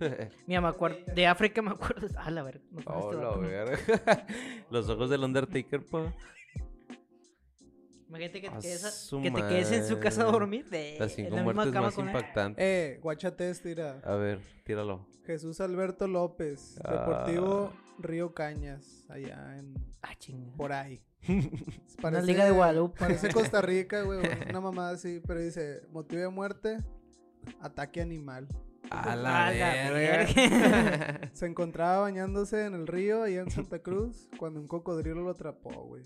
[0.46, 0.98] Mira, me acuerdo.
[1.14, 2.06] De África me acuerdo.
[2.16, 2.64] Ah, la verga.
[2.70, 4.26] me acuerdo Oh, este la verga.
[4.70, 6.14] Los ojos del Undertaker, pa.
[8.08, 10.68] Imagínate que te, quedes, que te quedes en su casa a dormir.
[10.70, 12.16] De, Las en cinco la misma muertes cama más con él.
[12.16, 12.64] impactantes.
[12.64, 14.00] Eh, guachate este, mira.
[14.02, 15.06] A ver, tíralo.
[15.26, 19.74] Jesús Alberto López, Deportivo Río Cañas, allá en...
[20.00, 20.56] Ah, chinga.
[20.56, 21.02] por ahí.
[22.02, 22.98] Una liga de Guadalupe.
[22.98, 26.78] Parece Costa Rica, güey, una mamada así, pero dice, motivo de muerte,
[27.60, 28.48] ataque animal.
[28.90, 31.30] A A la verga.
[31.32, 35.70] Se encontraba bañándose en el río allá en Santa Cruz cuando un cocodrilo lo atrapó,
[35.84, 36.02] güey.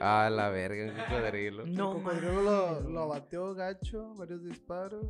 [0.00, 1.66] A la verga, un cocodrilo.
[1.66, 5.06] No, el cocodrilo lo, lo abatió gacho, varios disparos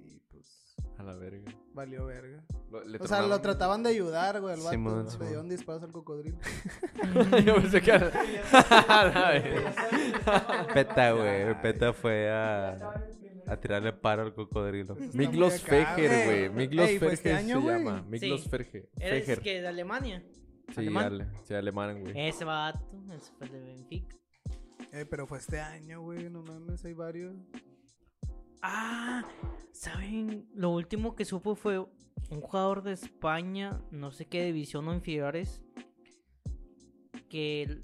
[0.00, 1.52] y pues A la verga.
[1.74, 2.42] valió verga.
[2.70, 4.70] Lo- le O sea, lo trataban de ayudar, güey, al vato.
[4.70, 6.38] Simón, le dieron disparos al cocodrilo.
[7.44, 8.10] Yo pensé que era-
[8.88, 10.66] A la verga.
[10.74, 11.60] Peta, güey.
[11.62, 12.76] Peta fue a,
[13.52, 14.96] a tirarle paro al cocodrilo.
[15.14, 16.48] Miklos Fejer, güey.
[16.50, 17.78] Miklos Ey, este se güey.
[17.78, 18.02] llama.
[18.08, 18.48] Miklos Sí.
[18.50, 19.40] Ferge- ¿Eres Fejer.
[19.40, 20.24] que de Alemania?
[20.68, 21.04] Sí, alemán?
[21.04, 22.12] ale- sí, alemán, güey.
[22.28, 22.80] Ese vato.
[23.14, 24.16] Ese fue el de Benfica.
[24.92, 27.34] Eh, pero fue este año, güey, no mames, hay varios.
[28.62, 29.24] Ah,
[29.72, 30.46] ¿saben?
[30.54, 35.62] Lo último que supo fue un jugador de España, no sé qué división o inferiores,
[37.28, 37.80] que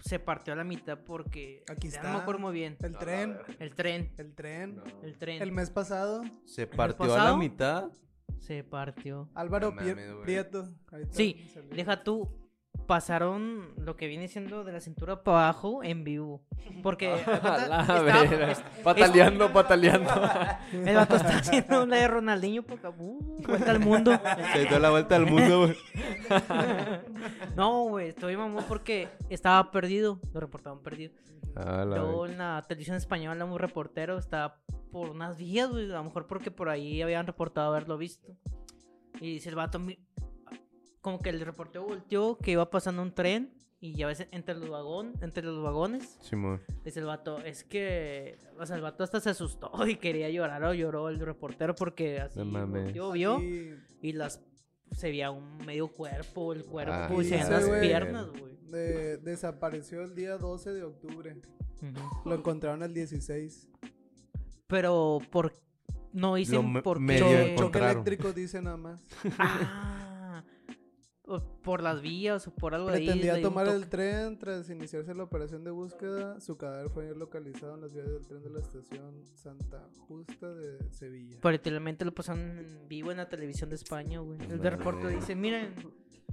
[0.00, 1.62] se partió a la mitad porque...
[1.68, 2.02] Aquí está.
[2.04, 2.76] No me acuerdo muy bien.
[2.80, 4.12] El tren, El tren.
[4.16, 4.82] el tren.
[5.02, 5.42] El tren.
[5.42, 7.90] El mes pasado, Se partió a la mitad.
[8.38, 9.28] Se partió.
[9.34, 10.22] Álvaro No.
[10.22, 10.68] Prieto.
[11.10, 12.47] Sí, deja tú.
[12.88, 16.40] Pasaron lo que viene siendo de la cintura para abajo en vivo.
[16.82, 18.50] Porque estaba- verga.
[18.50, 20.10] est- Pataleando, pataleando.
[20.72, 24.18] el vato está haciendo una de Ronaldinho porque uh, vuelta al mundo.
[24.54, 25.76] Se dio la vuelta al mundo, güey.
[27.56, 30.18] No, güey, estoy mamón porque estaba perdido.
[30.32, 31.12] Lo reportaban perdido.
[31.56, 35.84] Ah, Luego en la televisión española, un reportero estaba por unas vías, güey.
[35.90, 38.32] A lo mejor porque por ahí habían reportado haberlo visto.
[39.20, 39.80] Y dice el vato,
[41.08, 43.52] como que el reportero volteó que iba pasando un tren.
[43.80, 46.60] Y ya ves entre los vagón, entre los vagones, Simón.
[46.84, 50.64] dice el vato, es que, o sea, el vato hasta se asustó y quería llorar
[50.64, 54.40] o lloró el reportero porque así volteó, vio Y y las
[54.90, 58.56] se veía un medio cuerpo, el cuerpo Ah, y se veían las güey- piernas, güey.
[58.68, 61.36] de- desapareció el día 12 de octubre.
[61.80, 62.28] Ujú.
[62.28, 63.68] Lo encontraron el 16.
[64.66, 65.52] Pero por
[66.12, 67.54] no dicen por medio qué.
[67.56, 69.04] Choque eléctrico dice nada más.
[69.38, 69.97] Ah,
[71.28, 73.04] o por las vías o por algo de ahí.
[73.06, 76.40] Pretendía le dio un tomar el tren tras iniciarse la operación de búsqueda.
[76.40, 80.90] Su cadáver fue localizado en las vías del tren de la estación Santa Justa de
[80.90, 81.36] Sevilla.
[81.40, 84.38] Pero literalmente lo pasaron en vivo en la televisión de España, güey.
[84.50, 85.74] El de reporte dice, miren,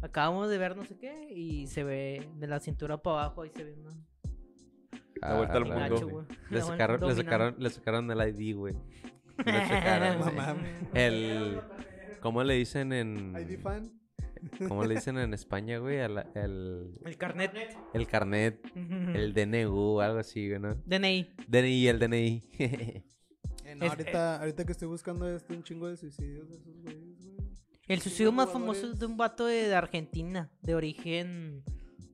[0.02, 3.52] acabamos de ver no sé qué y se ve de la cintura para abajo, ahí
[3.56, 3.92] se ve una...
[5.22, 6.08] La vuelta al Ah, mundo.
[6.10, 6.26] Güey.
[6.52, 8.74] Le sacaron, le sacaron, le sacaron el ID, güey.
[9.46, 10.36] Güey.
[10.36, 10.72] mames.
[10.94, 11.60] El...
[12.22, 13.36] ¿Cómo le dicen en...
[13.38, 13.92] ID fan.
[14.68, 15.98] ¿Cómo le dicen en España, güey?
[15.98, 17.52] El, el, El carnet.
[17.94, 20.76] el carnet, el DNU, algo así, güey, ¿no?
[20.86, 21.34] DNI.
[21.48, 22.44] DNI, el DNI.
[23.68, 26.78] Eh, no, Es- ahorita, ahorita que estoy buscando esto, un chingo de suicidios de esos
[26.84, 27.38] güeyes, güey.
[27.88, 28.80] El suicidio más jugadores.
[28.82, 31.64] famoso es de un vato de, de Argentina, de origen...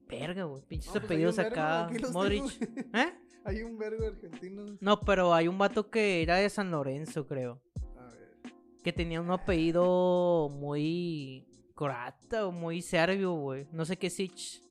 [0.07, 0.61] Verga, güey.
[0.67, 1.89] Pinches No, pues apellidos acá.
[2.13, 2.57] Modric.
[2.57, 2.97] tengo.
[2.97, 3.13] ¿Eh?
[3.43, 4.71] Hay un vergo de argentinos.
[4.81, 7.61] No, pero hay un vato que era de San Lorenzo, creo.
[7.97, 8.37] A ver.
[8.83, 11.47] Que tenía un apellido muy
[11.85, 13.67] croata o muy serbio, güey.
[13.71, 14.61] No sé qué sich.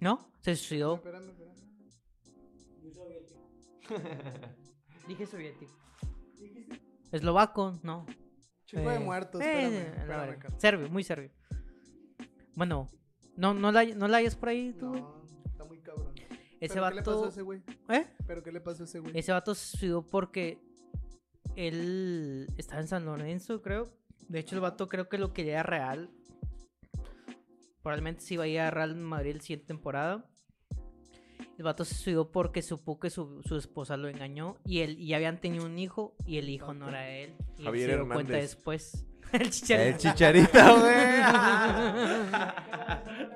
[0.00, 0.30] ¿No?
[0.42, 0.96] Se suicidó.
[0.96, 1.56] Espérame, espérame.
[5.08, 5.72] Dije soviético.
[7.12, 8.04] Eslovaco, no.
[8.66, 10.08] Chingo de Eh, muertos, eh, espérame.
[10.08, 11.30] la espérame, serbio, muy serbio.
[12.54, 12.88] Bueno,
[13.36, 15.00] no, no, la, no la hayas por ahí tú, güey.
[15.00, 16.12] No, está muy cabrón.
[16.60, 17.24] Ese ¿Pero ¿Qué le pasó vato.
[17.24, 17.62] a ese güey?
[17.88, 18.06] ¿Eh?
[18.26, 19.16] ¿Pero qué le pasó a ese güey?
[19.16, 20.58] Ese vato se suicidó porque
[21.54, 23.92] él estaba en San Lorenzo, creo.
[24.28, 26.10] De hecho, el vato creo que lo quería real.
[27.86, 30.24] Probablemente se iba a ir a Real Madrid la siguiente temporada.
[31.56, 35.14] El vato se suicidó porque supo que su, su esposa lo engañó y él y
[35.14, 37.36] habían tenido un hijo y el hijo no era él.
[37.56, 39.06] Y él Javier se dio cuenta después.
[39.32, 39.98] el el chicharito.
[39.98, 40.94] chicharito, güey.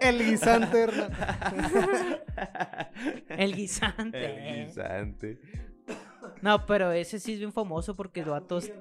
[0.00, 0.84] El guisante,
[3.28, 4.56] el guisante.
[4.58, 5.40] El guisante.
[6.42, 8.72] No, pero ese sí es bien famoso porque el vato es-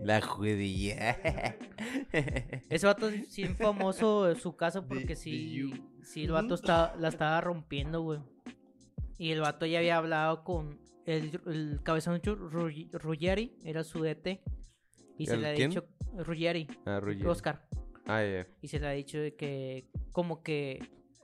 [0.00, 1.16] La judía.
[2.68, 6.94] Ese vato es sí es famoso en su casa porque sí, sí el vato está,
[6.98, 8.20] la estaba rompiendo, güey.
[9.18, 14.40] Y el vato ya había hablado con el, el cabezón Rugg- Ruggeri, era su DT.
[15.18, 15.70] Y se ¿El le ha quién?
[15.70, 17.26] dicho Ruggeri, Ah, Ruggeri.
[17.28, 17.66] Oscar.
[18.06, 18.46] Ah, ya.
[18.60, 20.80] Y se le ha dicho de que como que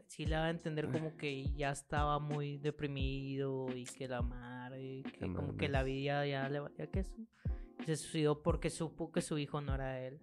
[0.06, 5.02] sí le va a entender como que ya estaba muy deprimido y que la madre,
[5.18, 7.14] que como que la vida ya le valía que eso.
[7.18, 10.18] Y Se suicidó porque supo que su hijo no era él.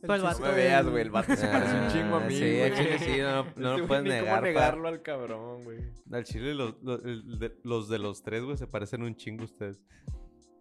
[0.00, 1.02] Pero el No vato- me veas, güey.
[1.02, 2.74] El vato se parece un Ah, chingo a mí, sí, güey.
[2.74, 4.46] chile sí, no- no lo puedes ni negar, cómo pa.
[4.46, 5.78] negarlo al cabrón, güey.
[6.12, 9.42] Al chile los, los, el de, los de los tres, güey, se parecen un chingo
[9.42, 9.80] a ustedes.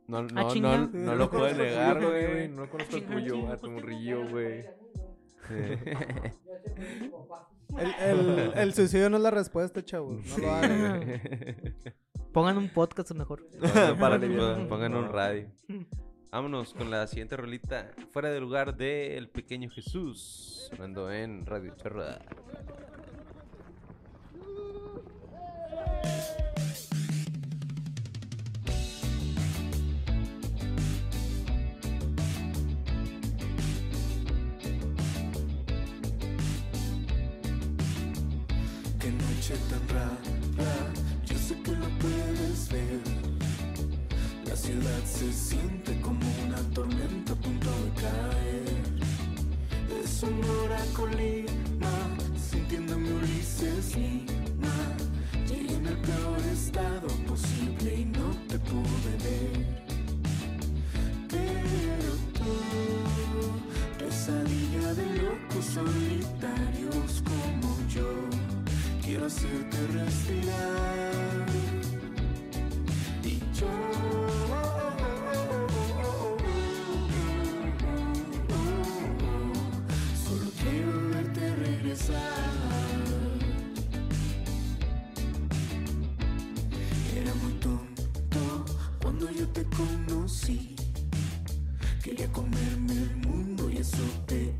[0.08, 0.78] No, no, no, chinga.
[0.92, 2.26] no, lo pueden negar, güey.
[2.32, 2.48] güey.
[2.50, 4.66] No conozco el tuyo, a tu morrillo, güey.
[7.78, 10.26] El, el, el suicidio no es la respuesta, chavos.
[10.26, 11.22] No lo hagan.
[12.34, 13.46] Pongan un podcast mejor.
[14.00, 14.68] Para aliviar.
[14.68, 15.48] Pongan un radio.
[16.32, 17.92] Vámonos con la siguiente rolita.
[18.12, 20.70] Fuera del lugar de El Pequeño Jesús.
[20.70, 22.20] Sonando en Radio Charra.
[39.48, 40.92] Noche tan rara,
[41.26, 43.02] yo sé que lo puedes ver.
[44.46, 48.84] La ciudad se siente como una tormenta a punto de caer.
[50.04, 50.42] Es un
[50.94, 51.96] Colima,
[52.50, 54.76] sintiéndome Ulises Lima.
[55.48, 59.84] Llegué en el peor estado posible y no te pude ver.
[61.30, 68.37] Pero tú, pesadilla de locos solitarios como yo,
[69.08, 71.46] Quiero hacerte respirar
[73.24, 73.70] y yo
[80.26, 82.18] solo quiero verte regresar.
[87.16, 88.66] Era muy tonto
[89.02, 90.76] cuando yo te conocí.
[92.04, 94.54] Quería comerme el mundo y eso te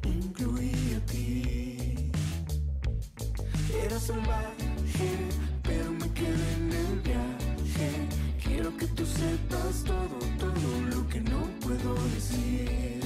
[5.64, 8.08] pero me quedé en el viaje.
[8.42, 13.02] Quiero que tú sepas todo, todo lo que no puedo decir.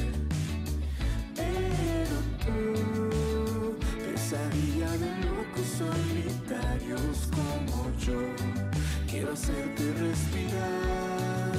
[1.36, 8.22] Pero tú, pesadilla de locos solitarios como yo,
[9.08, 11.51] quiero hacerte respirar.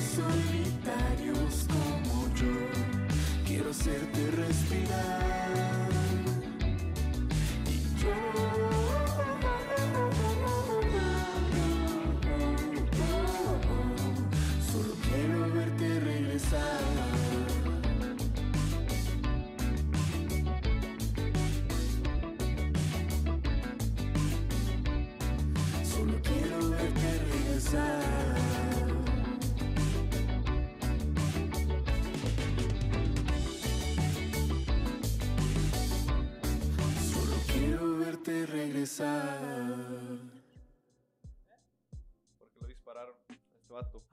[0.00, 5.81] Solitarios como yo, quiero hacerte respirar.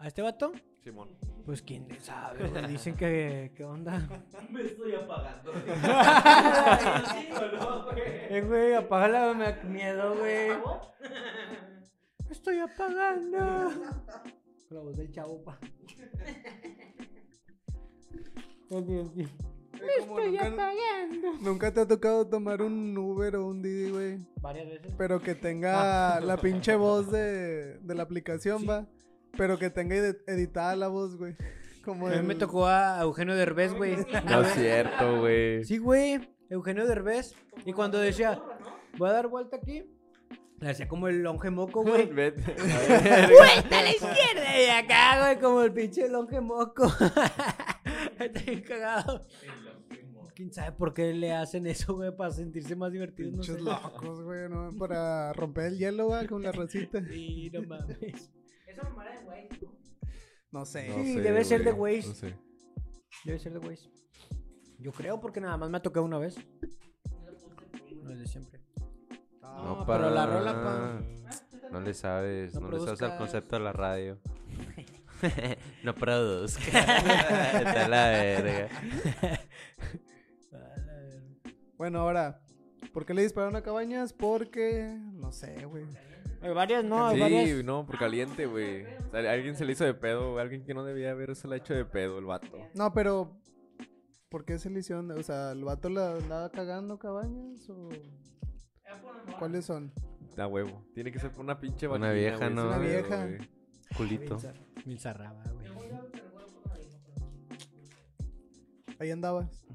[0.10, 0.52] Este vato?
[0.84, 1.10] Simón.
[1.46, 2.68] Pues quién sabe, güey.
[2.68, 3.52] Dicen que.
[3.56, 4.08] ¿Qué onda?
[4.50, 5.54] Me estoy apagando.
[8.32, 10.50] Eh, güey, apágala, me da miedo, güey.
[12.26, 13.38] Me estoy apagando.
[14.70, 15.58] La voz del chavo, pa.
[18.70, 19.28] Ok, ok.
[20.02, 20.72] Como nunca,
[21.42, 24.20] nunca te ha tocado tomar un Uber o un Didi, güey.
[24.42, 24.94] Varias veces.
[24.96, 28.86] Pero que tenga la pinche voz de, de la aplicación, va.
[29.38, 31.36] Pero que tenga ed- editada la voz, güey.
[31.84, 33.96] Como A mí el- me tocó a Eugenio Derbez, güey.
[34.26, 35.64] No es cierto, güey.
[35.64, 36.30] Sí, güey.
[36.50, 37.36] Eugenio Derbez.
[37.66, 38.42] Y cuando decía,
[38.98, 39.84] voy a dar vuelta aquí,
[40.60, 42.06] le hacía como el longe moco, güey.
[42.14, 42.42] Vete.
[42.58, 44.62] ¡Vuelta a la izquierda!
[44.62, 46.86] Y acá, güey, como el pinche longe moco.
[48.20, 49.22] Está bien cagado.
[50.36, 52.16] ¿Quién sabe por qué le hacen eso, güey?
[52.16, 53.56] Para sentirse más divertido, no sé.
[53.56, 54.70] Pinches locos, güey, ¿no?
[54.78, 57.02] Para romper el hielo, va, con la rosita.
[57.10, 58.32] Sí, no mames.
[58.80, 59.68] De.
[60.52, 60.90] No sé.
[60.90, 62.02] No Sí, sé, debe ser de güey.
[62.02, 62.08] güeyes.
[62.08, 62.36] No sé.
[63.26, 63.90] Debe ser de güeyes.
[64.80, 66.38] Yo creo porque nada más me ha tocado una vez.
[68.04, 68.60] No es de siempre.
[69.42, 71.02] No, pero para la rola, pa.
[71.72, 73.18] No le sabes, No no, le sabes el produzcas.
[73.18, 74.20] concepto de la radio.
[75.84, 76.62] no produzca.
[77.60, 78.70] Está la verga.
[81.78, 82.42] Bueno, ahora,
[82.94, 84.14] ¿por qué le dispararon a Cabañas?
[84.14, 85.86] Porque, no sé, güey.
[86.42, 87.50] Hay varias, no, hay varias.
[87.50, 88.86] Sí, no, por caliente, güey.
[88.86, 90.42] O sea, alguien se le hizo de pedo, güey.
[90.42, 92.58] Alguien que no debía haberse la hecho de pedo, el vato.
[92.74, 93.38] No, pero,
[94.30, 95.12] ¿por qué se le hicieron?
[95.12, 97.90] O sea, ¿el vato la andaba cagando Cabañas o...?
[99.38, 99.92] ¿Cuáles son?
[100.36, 100.86] Da huevo.
[100.94, 102.64] Tiene que ser por una pinche Una vieja, güey, ¿no?
[102.68, 103.26] Una vieja.
[103.26, 103.38] güey.
[103.98, 104.38] Culito.
[104.86, 105.68] Milzarraba, güey.
[109.00, 109.66] Ahí andabas.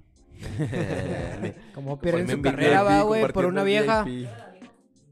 [1.75, 4.05] Como pierden su carrera, va, güey, por una vieja.
[4.05, 4.29] VIP.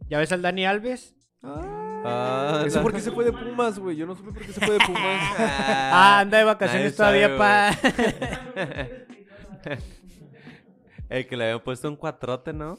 [0.09, 1.15] ¿Ya ves al Dani Alves?
[1.45, 3.97] Ah, ¿Eso la- por qué se fue de Pumas, güey?
[3.97, 5.21] Yo no supe por qué se fue de Pumas.
[5.39, 7.71] Ah, anda de vacaciones nadie todavía, sabe, pa.
[11.09, 12.79] El que le habían puesto un cuatrote, ¿no?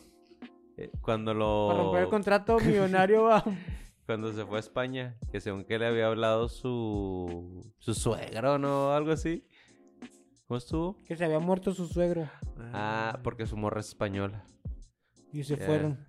[0.77, 1.67] Eh, Cuando lo...
[1.69, 3.43] Para romper el contrato millonario, va.
[4.05, 7.71] Cuando se fue a España, que según que le había hablado su...
[7.77, 8.91] Su suegro, ¿no?
[8.93, 9.47] Algo así.
[10.47, 10.97] ¿Cómo estuvo?
[11.05, 12.27] Que se había muerto su suegro.
[12.73, 14.43] Ah, porque su morra es española.
[15.31, 15.65] Y se Ya.
[15.65, 16.05] fueron.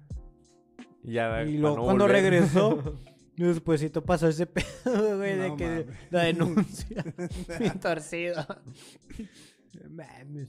[1.05, 2.23] Y ya, Y no cuando volver.
[2.23, 2.99] regresó,
[3.37, 4.65] despuésito pasó ese pedo,
[5.19, 5.87] güey, de que mames.
[6.11, 7.05] la denuncia.
[7.59, 8.45] Bien torcido.
[9.91, 10.49] Mames.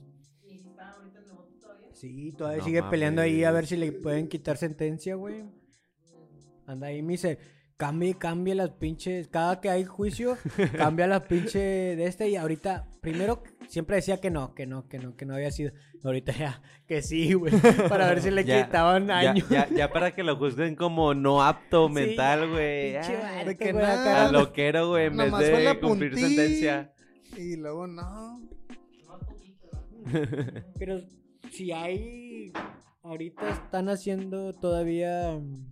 [1.93, 5.45] Sí, todavía No sigue peleando ahí a ver si le pueden quitar sentencia, güey.
[6.67, 7.13] Anda ahí, me
[8.01, 9.27] y cambia las pinches.
[9.27, 10.37] Cada que hay juicio,
[10.77, 12.29] cambia la pinche de este.
[12.29, 15.71] Y ahorita, primero, siempre decía que no, que no, que no, que no había sido.
[16.03, 17.51] Ahorita ya, que sí, güey.
[17.89, 19.47] Para ver si le Ya, quitaban años.
[19.49, 22.93] ya, ya para que lo juzguen como no apto Sí, mental, güey.
[22.93, 24.27] pinche Ah, de que güey, nada.
[24.27, 26.93] a loquero, güey, en vez de cumplir sentencia.
[27.35, 28.39] Y luego no.
[30.79, 31.01] Pero
[31.51, 32.53] si hay.
[33.03, 35.71] Ahorita están haciendo todavía mm,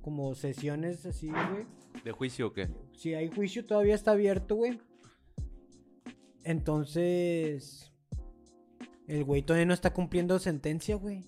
[0.00, 1.66] como sesiones así, güey.
[2.04, 2.68] ¿De juicio o qué?
[2.94, 4.80] Si hay juicio todavía está abierto, güey.
[6.44, 7.92] Entonces.
[9.06, 11.24] El güey todavía no está cumpliendo sentencia, güey.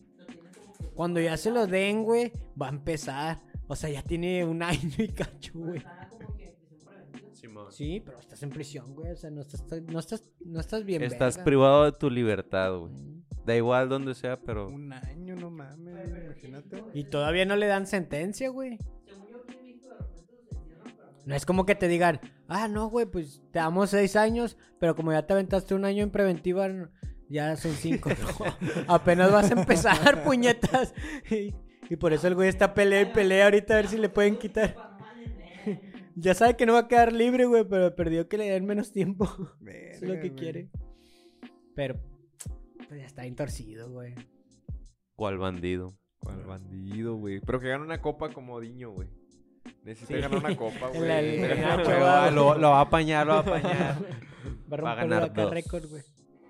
[0.95, 3.43] Cuando ya se lo den, güey, va a empezar.
[3.66, 5.83] O sea, ya tiene un año y cacho, güey.
[7.70, 9.12] Sí, pero estás en prisión, güey.
[9.12, 11.03] O sea, no estás, no estás, no estás bien.
[11.03, 11.45] Estás verga.
[11.45, 12.93] privado de tu libertad, güey.
[13.45, 14.68] Da igual donde sea, pero...
[14.68, 16.84] Un año, no mames, imagínate.
[16.95, 18.78] Y todavía no le dan sentencia, güey.
[21.24, 24.95] No es como que te digan, ah, no, güey, pues te damos seis años, pero
[24.97, 26.68] como ya te aventaste un año en preventiva,
[27.28, 28.11] ya son cinco.
[28.86, 30.95] No, apenas vas a empezar, puñetas.
[31.30, 31.55] Y,
[31.88, 34.36] y por eso el güey está pelea y pelea ahorita a ver si le pueden
[34.36, 34.76] quitar.
[36.16, 38.93] ya sabe que no va a quedar libre, güey, pero perdió que le den menos
[38.93, 39.28] tiempo.
[39.66, 40.70] Es lo que quiere.
[41.74, 42.01] Pero
[42.93, 44.14] pues ya está bien torcido, güey.
[45.16, 45.95] ¿Cuál bandido?
[46.18, 47.40] ¿Cuál bandido, güey?
[47.40, 49.09] Pero que gane una copa como Diño, güey.
[49.82, 50.20] Necesita Sí.
[50.20, 51.38] ganar una copa, la- güey.
[51.40, 53.99] la- Lo, va- va, lo- lo va a apañar, lo va a apañar.
[54.70, 56.03] Va a Va a romper ganar acá récord, güey.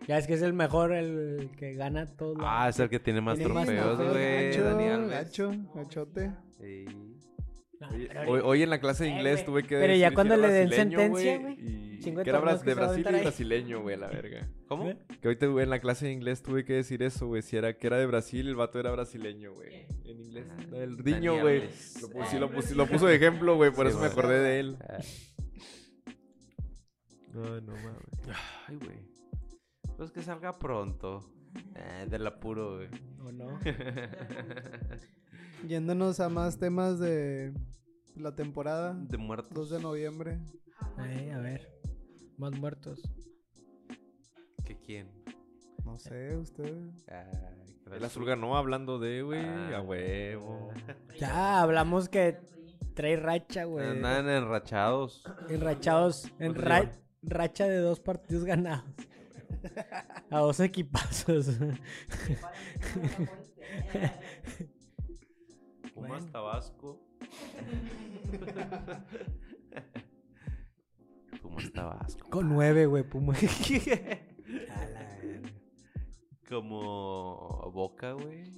[0.08, 2.34] Ya es que es el mejor, el que gana todo.
[2.40, 4.46] Ah, es el que tiene más Tiene trofeos, güey.
[4.50, 5.10] Gacho, Dani Alves.
[5.10, 6.32] gacho, gachote.
[6.58, 6.86] Sí.
[7.90, 10.36] Oye, hoy, hoy en la clase de Eh, inglés tuve que Pero decir ya cuando
[10.36, 11.56] le den brasileño, sentencia, güey,
[12.02, 14.48] Que era que de Brasil y brasileño, güey, la verga.
[14.68, 14.88] ¿Cómo?
[14.88, 14.96] ¿Eh?
[15.20, 17.42] Que güey, en la clase de inglés tuve que decir eso, güey.
[17.42, 19.86] Si era que era de Brasil, el vato era brasileño, güey.
[20.04, 20.46] En inglés.
[20.50, 21.60] Ah, El Dani Diño, güey.
[22.00, 23.70] Lo, puso- sí, lo, puso- lo puso de ejemplo, güey.
[23.70, 24.76] Por Sí, eso me acordé de él.
[24.88, 24.98] Ah,
[27.34, 28.38] No, no mames.
[28.68, 28.98] Ay, güey.
[29.96, 31.20] Pues que salga pronto.
[31.76, 32.88] Eh, del apuro, güey.
[33.20, 33.58] ¿O no?
[35.66, 37.52] Yéndonos a más temas de
[38.16, 38.94] la temporada.
[38.94, 39.52] De muertos.
[39.54, 40.38] 2 de noviembre.
[40.96, 41.70] Ay, a ver.
[42.36, 43.00] Más muertos.
[44.64, 45.08] ¿Que quién?
[45.84, 47.04] No sé, ustedes.
[47.08, 49.44] Ay, El azul ganó hablando de, güey.
[49.44, 49.78] Ah.
[49.78, 50.70] A huevo.
[51.18, 52.38] Ya hablamos que
[52.94, 53.86] trae racha, güey.
[53.86, 55.24] Andan enrachados.
[55.48, 56.24] Enrachados.
[56.38, 57.00] En ¿Cuántos ra- llevan?
[57.22, 58.84] racha de dos partidos ganados.
[60.30, 61.46] A dos equipazos.
[66.02, 66.32] Pumas Bueno.
[66.32, 67.00] Tabasco.
[71.40, 72.28] Pumas Tabasco.
[72.30, 73.34] Con nueve, güey, Puma.
[73.34, 75.50] A la verga.
[76.48, 78.50] Como Boca, güey.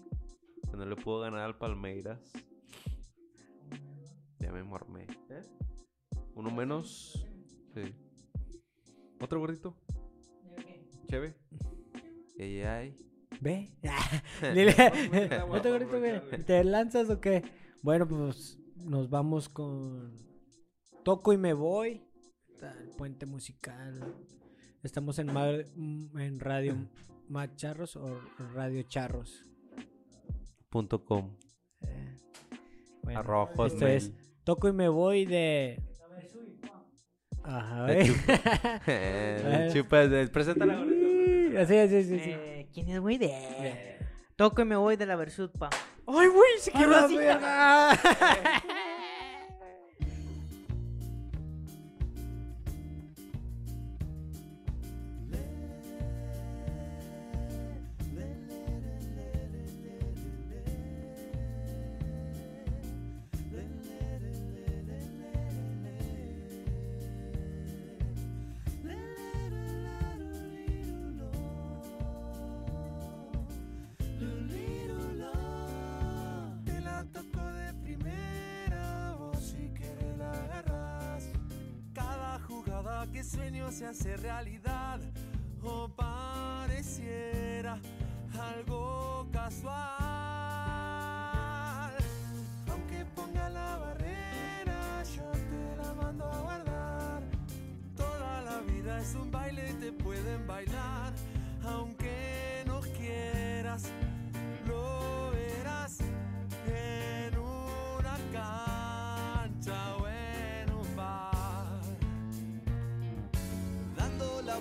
[0.70, 2.32] Que no le puedo ganar al Palmeiras.
[4.38, 5.06] Ya me mormé.
[6.34, 7.26] Uno menos.
[7.74, 7.94] Sí.
[9.20, 9.76] ¿Otro gordito?
[11.08, 11.36] Cheve.
[12.38, 12.96] Ay, ay.
[13.44, 13.68] Ve.
[14.54, 14.74] Dile,
[15.50, 16.44] ¿Otro gordito, güey?
[16.46, 17.42] ¿Te lanzas o qué?
[17.82, 20.14] Bueno, pues nos vamos con
[21.04, 22.02] Toco y me voy.
[22.62, 24.00] El puente musical.
[24.82, 26.74] Estamos en, ma- en Radio
[27.28, 28.18] Macharros o
[28.54, 29.42] Radio Charros.
[30.70, 31.36] Punto com.
[31.82, 32.16] Eh,
[33.02, 34.10] bueno, Arroba esto es
[34.44, 35.82] Toco y me voy de.
[37.42, 37.86] Ajá.
[37.92, 41.60] Eh, chupa, de- preséntala, gordito.
[41.60, 42.30] Así, así, sí, sí.
[42.30, 43.18] Eh, ¿Quién es, güey?
[43.18, 43.98] De...
[44.34, 45.70] Toco y me voy de la Versud, pa.
[46.08, 46.58] ¡Ay, güey!
[46.58, 47.16] Se ¡A quedó así.
[83.74, 84.63] se hace realidad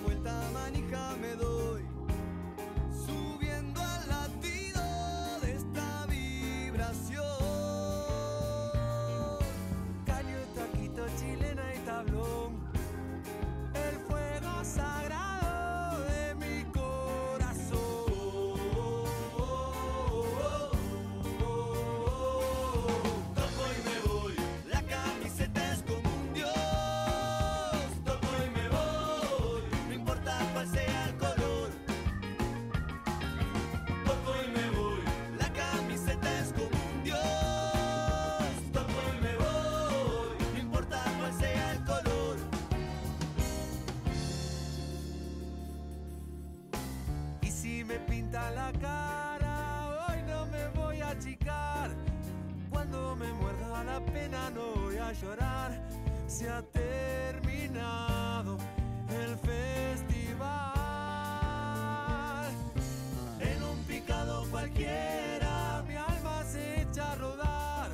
[0.04, 0.53] vuelta
[47.86, 51.90] me pinta la cara, hoy no me voy a achicar.
[52.70, 55.80] Cuando me muerda la pena no voy a llorar.
[56.26, 58.56] Se ha terminado
[59.10, 60.44] el festival.
[63.40, 67.90] En un picado cualquiera mi alma se echa a rodar.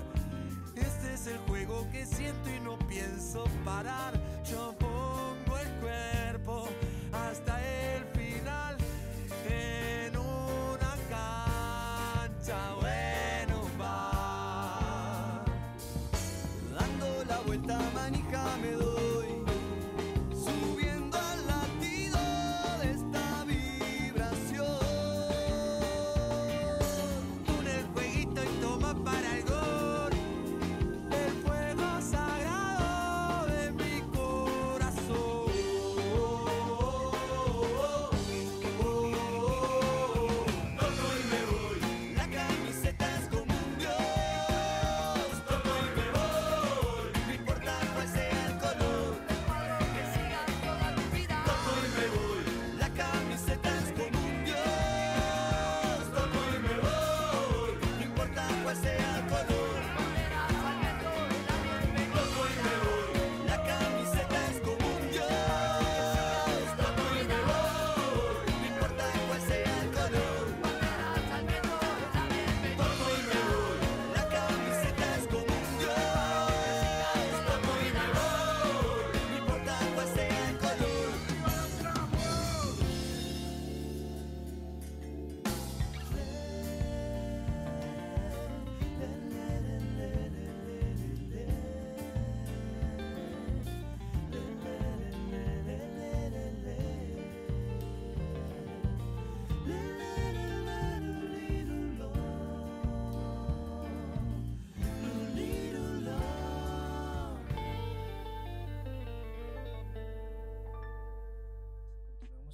[0.76, 4.14] Este es el juego que siento y no pienso parar.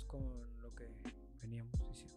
[0.07, 0.23] Con
[0.63, 0.89] lo que
[1.43, 2.17] veníamos diciendo.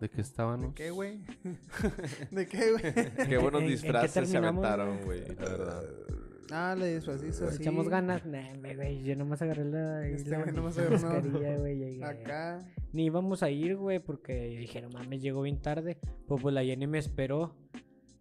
[0.00, 0.68] ¿De qué estábamos?
[0.68, 1.20] ¿De qué, güey?
[2.30, 2.82] ¿De qué, güey?
[3.28, 5.82] Qué buenos ¿En- en qué disfraces se aventaron, güey, la verdad.
[6.50, 7.14] Ah, le así.
[7.60, 8.24] echamos ganas.
[8.24, 12.02] Nah, güey, yo nomás agarré la, Este la güey nomás la agarró una- mascarilla, güey.
[12.02, 12.66] Acá.
[12.92, 15.98] Ni íbamos a ir, güey, porque dije, no mames, llegó bien tarde.
[16.26, 17.54] Pues, pues la Jenny me esperó.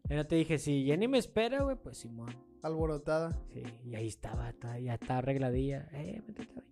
[0.09, 2.35] Ya te dije, si Jenny me espera, güey, pues Simón.
[2.63, 3.39] Alborotada.
[3.53, 5.87] Sí, y ahí estaba, ta- ya estaba arregladilla.
[5.93, 6.63] Eh, métete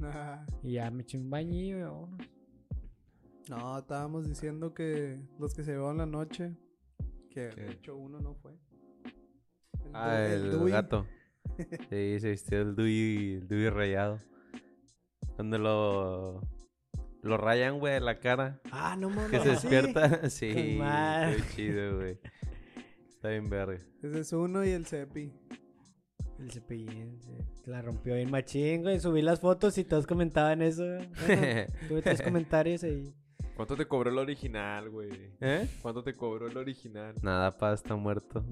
[0.00, 0.44] Nah.
[0.62, 2.28] Y ya me eché un bañillo y vámonos.
[3.48, 6.56] No, estábamos diciendo que los que se llevaron la noche,
[7.30, 7.60] que ¿Qué?
[7.62, 8.52] de hecho uno no fue.
[9.84, 11.06] El Ah, Du- el, gato.
[11.90, 14.18] Sí, se vistió el Dewey, el Dewey rayado.
[15.38, 16.40] Donde lo...
[17.22, 18.60] Lo rayan, güey, la cara.
[18.70, 19.30] Ah, no mames.
[19.30, 20.28] Que se despierta.
[20.30, 21.36] Sí, madre.
[21.36, 22.18] qué chido, güey.
[23.08, 23.78] Está bien verga.
[24.02, 25.32] Ese es uno y el Cepi.
[26.38, 27.18] El cepillín,
[27.64, 29.00] se la rompió bien machín, güey.
[29.00, 30.84] Subí las fotos y todos comentaban eso.
[30.84, 33.14] Bueno, tuve tres comentarios ahí.
[33.56, 35.32] ¿Cuánto te cobró el original, güey?
[35.40, 35.66] ¿Eh?
[35.80, 37.14] ¿Cuánto te cobró el original?
[37.22, 38.44] Nada, pa, está muerto.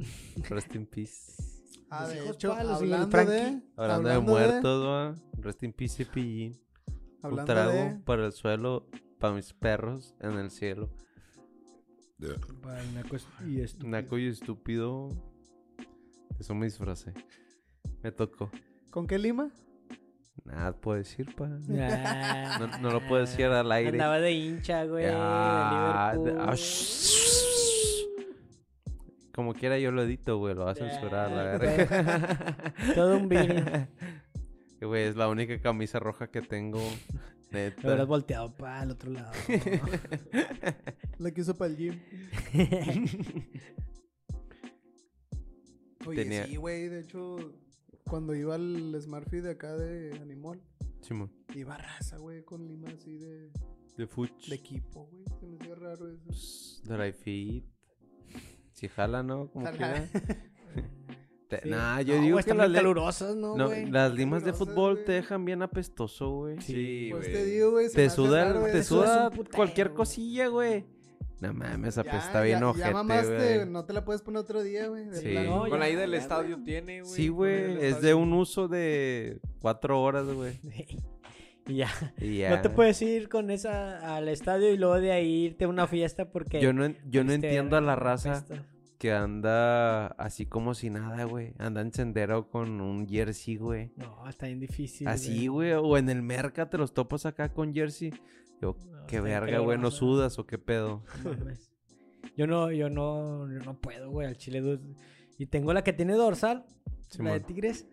[0.48, 1.34] Rest in peace.
[1.90, 3.62] Ah, de hecho, palos hablando de.
[3.76, 5.14] Hablando, de muertos, va.
[5.38, 6.58] Rest in peace, cepillín.
[7.22, 10.88] Un trago de, para el suelo, para mis perros en el cielo.
[12.62, 13.16] Para el naco
[13.46, 13.90] y estúpido.
[13.90, 15.08] Naco y estúpido.
[16.38, 17.12] Eso me disfracé.
[18.04, 18.50] Me tocó.
[18.90, 19.50] ¿Con qué lima?
[20.44, 21.48] Nada puedo decir, pa.
[21.80, 22.58] Ah.
[22.60, 23.92] No, no lo puedo decir al aire.
[23.92, 25.06] Andaba de hincha, güey.
[25.10, 26.40] Ah, Liverpool.
[26.40, 26.54] ah.
[29.34, 30.54] Como quiera yo lo edito, güey.
[30.54, 32.74] Lo va a censurar, la verga.
[32.94, 33.62] Todo un virus.
[34.78, 36.78] Que, Güey, es la única camisa roja que tengo.
[37.52, 38.04] Lo hubieras Neta.
[38.04, 39.30] volteado para el otro lado.
[41.18, 42.00] La que uso para el gym.
[46.06, 46.88] Oye, Tenía- sí, güey.
[46.88, 47.36] De hecho,
[48.08, 50.60] cuando iba al Smartfit de acá de Animal,
[51.00, 51.30] Simón.
[51.54, 53.50] iba raza, güey, con lima así de,
[53.96, 54.48] De Fuch.
[54.48, 55.24] de equipo, güey.
[55.40, 56.22] Se me hacía raro eso.
[56.26, 57.64] Pues, Dry fit.
[58.72, 59.48] Si jala, ¿no?
[59.50, 59.76] Como Jala.
[59.76, 60.08] quiera.
[61.48, 61.68] Te- Sí.
[61.68, 65.62] Nah, yo No, digo que las, calurosas, ¿no, las limas de fútbol te dejan bien
[65.62, 66.60] apestoso, güey.
[66.60, 67.32] Sí, Pues güey.
[67.32, 67.88] te digo, güey.
[67.90, 70.84] Te me hace suda, raro te suda cualquier cosilla, güey.
[71.40, 73.68] No mames, apesta bien ya, ojete, Ya mamaste, güey.
[73.68, 75.04] no te la puedes poner otro día, güey.
[75.12, 75.30] Sí.
[75.30, 75.66] plano.
[75.68, 76.64] Con ida del ya, estadio güey.
[76.64, 77.12] tiene, güey.
[77.12, 80.58] Sí, güey, es de un uso de cuatro horas, güey.
[81.66, 81.88] Y ya.
[82.18, 82.50] Y ya.
[82.50, 85.86] No te puedes ir con esa al estadio y luego de ahí irte a una
[85.86, 86.60] fiesta porque...
[86.60, 88.44] Yo no, yo no este, entiendo a la raza
[88.98, 91.52] que anda así como si nada, güey.
[91.58, 93.92] Anda en sendero con un jersey, güey.
[93.96, 95.08] No, está bien difícil.
[95.08, 95.72] Así, güey.
[95.72, 98.12] O en el merca te los topas acá con jersey.
[98.60, 99.78] Yo, No, qué está verga, güey.
[99.78, 101.02] ¿No sudas o qué pedo?
[102.36, 104.80] Yo no, yo no, yo no puedo, güey, al chile.
[105.38, 106.66] Y tengo la que tiene dorsal,
[107.18, 107.86] la de tigres.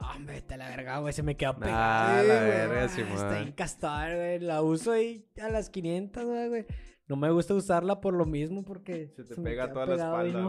[0.00, 2.18] No, hombre, vete a la verga, güey, se me quedó pegada.
[2.18, 4.40] Ah, Sí, la verga, Ah, Está encastada, güey.
[4.40, 6.66] La uso ahí a las 500, güey, güey.
[7.06, 9.94] No me gusta usarla por lo mismo porque Se te me pega queda toda la
[9.94, 10.42] espalda,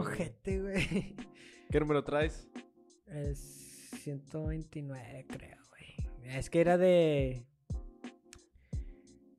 [0.60, 1.14] güey.
[1.70, 2.48] ¿Qué número traes?
[3.06, 6.08] Es 129, creo, güey.
[6.24, 7.46] Es que era de.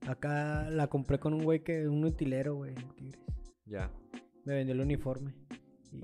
[0.08, 1.88] Acá la compré con un güey que.
[1.88, 2.74] Un utilero, güey.
[2.76, 3.22] en Tigres.
[3.66, 3.92] Ya.
[4.46, 5.34] Me vendió el uniforme.
[5.92, 6.02] Y.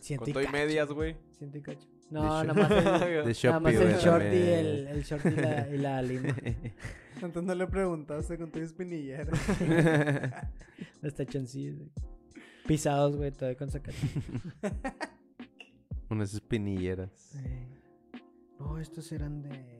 [0.00, 1.16] Ciento Con y todo y cacho, medias, güey.
[1.32, 1.88] ciento y cacho.
[2.10, 2.84] No, nada más el,
[3.26, 6.34] De nada más el güey, short y el, el short y la, y la lima.
[7.16, 9.30] Entonces no le preguntaste con tu espinillera.
[11.02, 11.90] Los tachoncillos, güey.
[12.66, 13.96] Pisados, güey, todavía con sacate.
[16.08, 17.34] Unas espinilleras.
[17.36, 17.68] Eh,
[18.58, 19.79] No, estos eran de.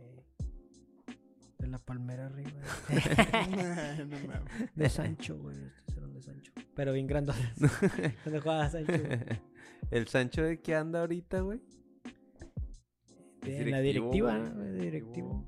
[1.61, 2.51] De la palmera arriba.
[4.09, 4.75] no mames.
[4.75, 5.57] De Sancho, güey.
[5.77, 6.53] Estos eran de Sancho.
[6.75, 7.43] Pero bien grandotes.
[8.25, 8.93] Cuando jugaba Sancho.
[8.93, 9.19] güey.
[9.91, 11.61] ¿El Sancho de qué anda ahorita, güey?
[13.43, 14.69] De la directiva, güey.
[14.73, 15.45] De directivo.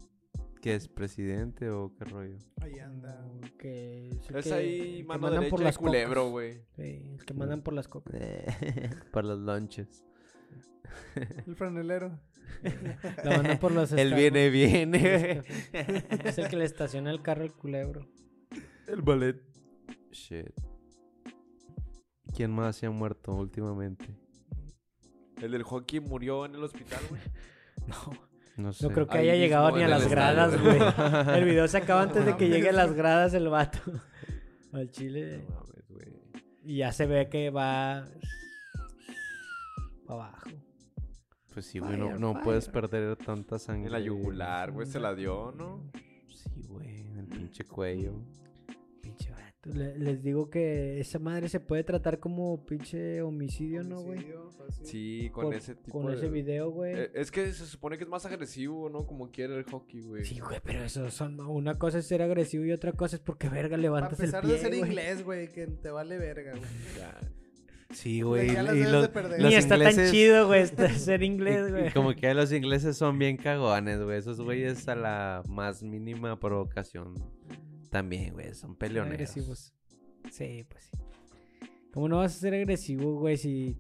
[0.61, 2.37] ¿Que es presidente o qué rollo?
[2.61, 3.21] Ahí anda.
[3.23, 6.63] Como Que es el Es que- ahí el que mandan derecha de culebro, güey.
[6.77, 8.15] Sí, el que mandan por las cocas.
[9.13, 10.05] Para los lunches.
[11.47, 12.21] El franelero.
[13.25, 15.43] La mandan por los Él Starbucks, viene, viene.
[16.25, 18.07] Es el que le estaciona el carro al culebro.
[18.87, 19.41] El ballet.
[20.11, 20.53] Shit.
[22.35, 24.17] ¿Quién más se ha muerto últimamente?
[25.41, 27.21] El del hockey murió en el hospital, güey.
[27.87, 27.97] No.
[28.57, 28.87] No sé.
[28.87, 30.79] No creo que Ahí haya llegado ni a el las gradas, güey.
[31.37, 33.81] El video se acaba antes de que llegue a las gradas el vato.
[34.73, 35.45] Al chile.
[35.49, 36.23] No mames, güey.
[36.63, 38.05] Y ya se ve que va.
[40.07, 40.51] para abajo.
[41.53, 43.87] Pues sí, güey, no, puedes perder tanta sangre.
[43.87, 45.91] En la yugular, güey, se la dio, ¿no?
[46.33, 48.15] Sí, güey, en el pinche cuello.
[49.03, 49.71] Pinche vato.
[49.75, 54.19] Le- les digo que esa madre se puede tratar como pinche homicidio, ¿no, güey?
[54.19, 54.87] Homicidio, fácil.
[54.87, 56.17] Sí, con Por- ese tipo Con de...
[56.17, 56.95] ese video, güey.
[56.99, 59.07] Eh, es que se supone que es más agresivo, ¿no?
[59.07, 60.25] Como quiere el hockey, güey.
[60.25, 61.39] Sí, güey, pero eso son.
[61.41, 64.55] Una cosa es ser agresivo y otra cosa es porque, verga, levantas el pesar pie.
[64.55, 64.81] de ser güey.
[64.89, 66.63] inglés, güey, que te vale verga, güey.
[66.99, 67.21] Ya.
[67.93, 68.51] Sí, güey.
[68.51, 70.67] y los, los Ni está tan chido, güey,
[70.97, 71.89] ser inglés, güey.
[71.89, 74.19] y como que los ingleses son bien cagones, güey.
[74.19, 77.15] Esos güeyes a la más mínima provocación.
[77.91, 79.15] También, güey, son peleoneros.
[79.15, 79.75] agresivos.
[80.31, 80.99] Sí, pues sí.
[81.93, 83.77] ¿Cómo no vas a ser agresivo, güey, si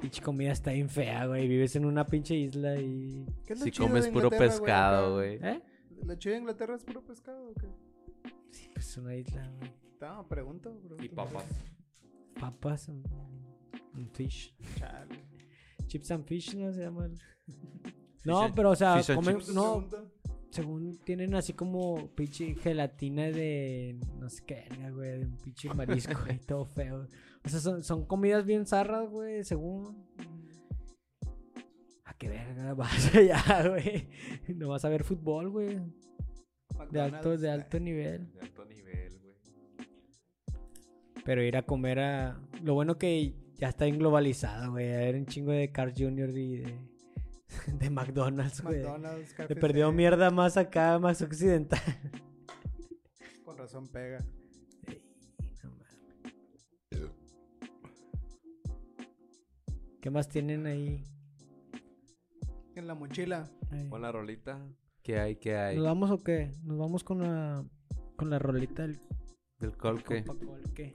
[0.00, 1.48] pinche comida está bien fea, güey?
[1.48, 3.26] Vives en una pinche isla y...
[3.44, 5.40] ¿Qué es lo Si chido de comes puro pescado, güey.
[5.42, 5.60] ¿Eh?
[6.04, 7.66] ¿Lo chido de Inglaterra es puro pescado o qué?
[8.52, 9.72] Sí, pues es una isla, güey.
[10.00, 11.04] No, pregunto, pregunto.
[11.04, 11.44] Y papas.
[12.38, 12.88] Papas,
[13.98, 14.54] un fish.
[14.78, 15.24] Chale.
[15.86, 16.72] Chips and fish, ¿no?
[16.72, 17.06] Se llama.
[17.06, 17.18] el-
[18.24, 19.54] No, pero o sea, comen- chips.
[19.54, 19.88] no,
[20.50, 25.72] según tienen así como pinche gelatina de no sé qué, verga, güey, de un pinche
[25.72, 27.06] marisco y todo feo.
[27.44, 30.04] O sea, son, son comidas bien zarras, güey, según.
[32.04, 34.08] ¿A qué verga vas allá, güey?
[34.54, 35.78] No vas a ver fútbol, güey.
[36.90, 38.30] De alto, de alto nivel.
[38.34, 39.34] De alto nivel, güey.
[41.24, 42.40] Pero ir a comer a.
[42.62, 44.92] Lo bueno que ya está bien globalizado, güey.
[44.92, 46.30] A ver un chingo de Carl Jr.
[46.30, 46.78] y de,
[47.78, 48.82] de McDonald's, güey.
[48.82, 51.80] McDonald's, Le perdió mierda más acá, más occidental.
[53.44, 54.18] Con razón pega.
[55.62, 57.12] No mames.
[60.00, 61.04] ¿Qué más tienen ahí?
[62.74, 63.50] En la mochila.
[63.70, 63.88] Ahí.
[63.88, 64.64] Pon la rolita.
[65.02, 65.36] ¿Qué hay?
[65.36, 65.76] ¿Qué hay?
[65.76, 66.52] ¿Nos vamos o qué?
[66.62, 67.64] Nos vamos con la
[68.16, 69.00] con la rolita del
[69.58, 70.24] Del colque.
[70.24, 70.94] compa Colque.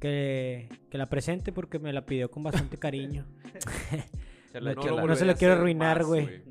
[0.00, 3.26] Que, que la presente porque me la pidió con bastante cariño.
[4.52, 5.02] Chala, No, chala.
[5.06, 6.42] no se lo volveré a quiero arruinar, güey.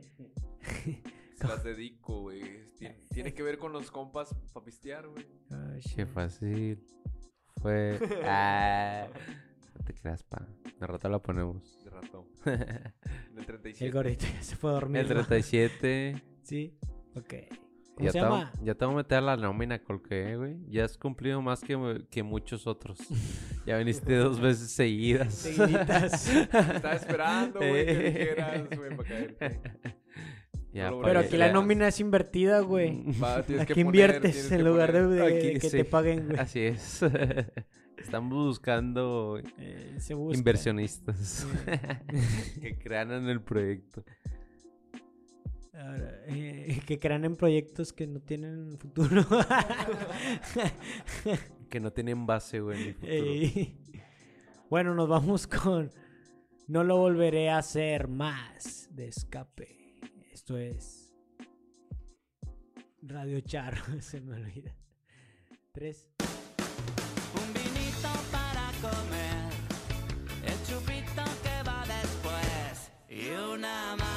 [1.35, 2.67] Se las dedico, güey.
[2.77, 5.25] Tiene, tiene que ver con los compas para pistear, güey.
[5.49, 6.83] Ay, Qué fácil.
[7.61, 7.99] Fue.
[8.25, 9.07] Ah,
[9.77, 10.45] no te creas, pa.
[10.79, 11.83] De rato la ponemos.
[11.83, 12.27] De rato.
[12.45, 13.85] El 37.
[13.85, 15.01] El gordito ya se fue a dormir.
[15.01, 15.13] El ¿no?
[15.25, 16.21] 37.
[16.43, 16.77] Sí.
[17.15, 17.33] Ok.
[17.97, 18.51] ¿Cómo Ya se te, voy- llama?
[18.61, 20.57] ya te voy a meter a la nómina, Colque, güey.
[20.69, 22.99] Ya has cumplido más que, que muchos otros.
[23.65, 25.33] ya viniste dos veces seguidas.
[25.33, 26.27] Seguiditas.
[26.53, 28.09] Estaba esperando, güey, que Eh.
[28.11, 29.59] dijeras, güey, para caerte.
[30.73, 33.03] Ya, No lo pa' Pero aquí la nómina es invertida, güey.
[33.19, 35.19] Va, que Aquí poner, inviertes en que lugar de, poner.
[35.33, 35.77] de Aquí, que sí.
[35.77, 36.39] te paguen, güey.
[36.39, 37.01] Así es.
[37.97, 40.37] Estamos buscando Eh, busca.
[40.37, 41.47] inversionistas
[42.61, 44.03] que crean en el proyecto.
[45.80, 49.25] Eh, que crean en proyectos que no tienen futuro.
[51.69, 53.13] Que no tienen base, güey, en el futuro.
[53.13, 53.78] Ey.
[54.69, 55.91] Bueno, nos vamos con
[56.67, 59.99] No lo volveré a hacer más de escape.
[60.32, 61.13] Esto es
[63.01, 64.73] Radio Charro, se me olvida.
[65.73, 66.07] Tres.
[67.36, 69.51] Un vinito para comer,
[70.45, 72.91] el chupito que va después.
[73.53, 74.16] otra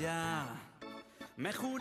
[0.00, 0.44] ya.
[1.36, 1.78] Me he